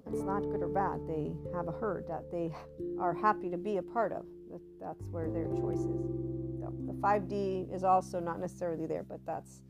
[0.07, 1.01] it's not good or bad.
[1.07, 2.51] They have a herd that they
[2.99, 4.25] are happy to be a part of.
[4.51, 9.21] That, that's where their choice is so the 5d is also not necessarily there but
[9.27, 9.63] that's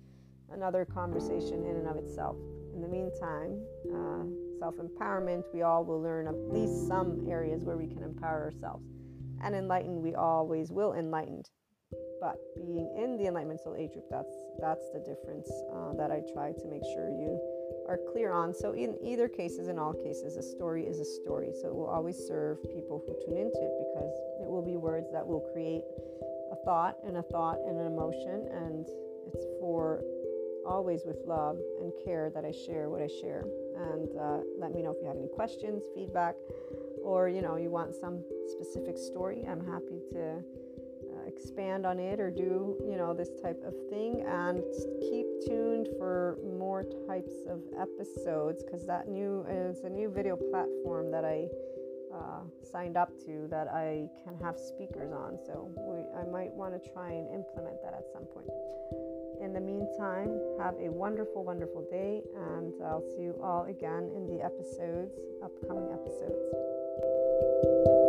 [0.52, 2.36] another conversation in and of itself
[2.74, 3.60] in the meantime
[3.92, 4.24] uh,
[4.62, 8.86] self empowerment, we all will learn at least some areas where we can empower ourselves.
[9.42, 11.50] And enlightened, we always will enlightened.
[12.20, 16.20] but being in the enlightenment soul age group that's that's the difference uh, that i
[16.32, 17.32] try to make sure you
[17.90, 21.50] are clear on so in either cases in all cases a story is a story
[21.60, 25.08] so it will always serve people who tune into it because it will be words
[25.16, 25.82] that will create
[26.64, 28.86] thought and a thought and an emotion and
[29.32, 30.02] it's for
[30.66, 33.44] always with love and care that i share what i share.
[33.76, 36.36] And uh, let me know if you have any questions feedback
[37.02, 40.42] or you know you want some specific story i'm happy to
[41.26, 44.24] expand on it or do you know this type of thing.
[44.26, 44.62] And
[45.00, 51.10] keep tuned for more types of episodes because that new is a new video platform
[51.10, 51.48] that i
[52.14, 52.40] uh,
[52.70, 55.38] signed up to that i can have speakers on.
[55.46, 58.48] So we, i might want to try and implement that at some point.
[59.40, 64.26] In the meantime have a wonderful wonderful day and i'll see you all again in
[64.26, 68.01] the episodes upcoming episodes